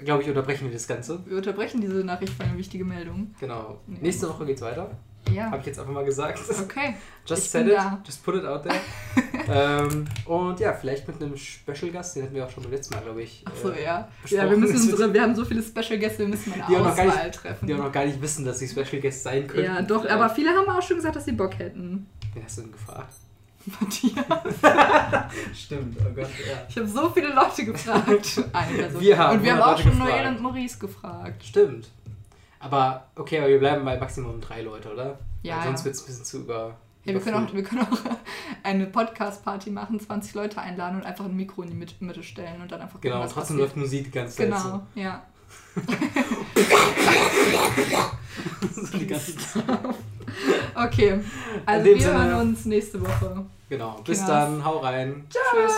[0.00, 1.20] äh, glaube ich, unterbrechen wir das Ganze.
[1.26, 3.32] Wir unterbrechen diese Nachricht für eine wichtige Meldung.
[3.38, 3.78] Genau.
[3.86, 3.98] Nee.
[4.02, 4.90] Nächste Woche geht's weiter.
[5.32, 6.40] Ja, Habe ich jetzt einfach mal gesagt.
[6.60, 6.94] okay.
[7.26, 7.74] Just Ich said it.
[7.74, 8.00] da.
[8.04, 8.74] Just put it out there.
[9.48, 12.94] ähm, und ja, vielleicht mit einem Special Gast, den hatten wir auch schon beim letzten
[12.94, 13.44] Mal, glaube ich.
[13.46, 14.08] Achso, äh, ja.
[14.22, 14.44] besprochen.
[14.44, 17.06] Ja, wir müssen unsere, wir haben so viele Special Gäste, wir müssen eine Die Auswahl
[17.06, 17.66] nicht- treffen.
[17.66, 19.66] Die auch noch gar nicht wissen, dass sie Special Guests sein könnten.
[19.66, 22.06] ja, doch, aber viele haben auch schon gesagt, dass sie Bock hätten.
[22.34, 23.12] Wen hast du denn gefragt?
[23.66, 24.24] Matthias.
[25.54, 26.62] Stimmt, oh Gott, ja.
[26.68, 28.42] Ich habe so viele Leute gefragt.
[28.52, 29.00] Eine Person.
[29.00, 30.24] Wir haben und wir haben 100 auch Leute schon gefragt.
[30.24, 31.44] Noel und Maurice gefragt.
[31.44, 31.88] Stimmt.
[32.58, 35.18] Aber okay, aber wir bleiben bei Maximum drei Leute, oder?
[35.42, 36.76] Ja, Weil sonst wird es ein bisschen zu über.
[37.04, 37.98] Ja, wir können, auch, wir können auch
[38.62, 42.60] eine Podcast-Party machen, 20 Leute einladen und einfach ein Mikro in die Mit- Mitte stellen
[42.60, 43.76] und dann einfach gucken, Genau, was trotzdem passiert.
[43.76, 44.46] läuft Musik die ganze Zeit.
[44.50, 45.22] Genau, ja.
[48.74, 49.64] So, die ganze Zeit.
[50.74, 51.20] Okay,
[51.66, 53.44] also wir Sinne- hören uns nächste Woche.
[53.68, 54.26] Genau, bis Kinders.
[54.28, 55.26] dann, hau rein.
[55.28, 55.72] Tschüss.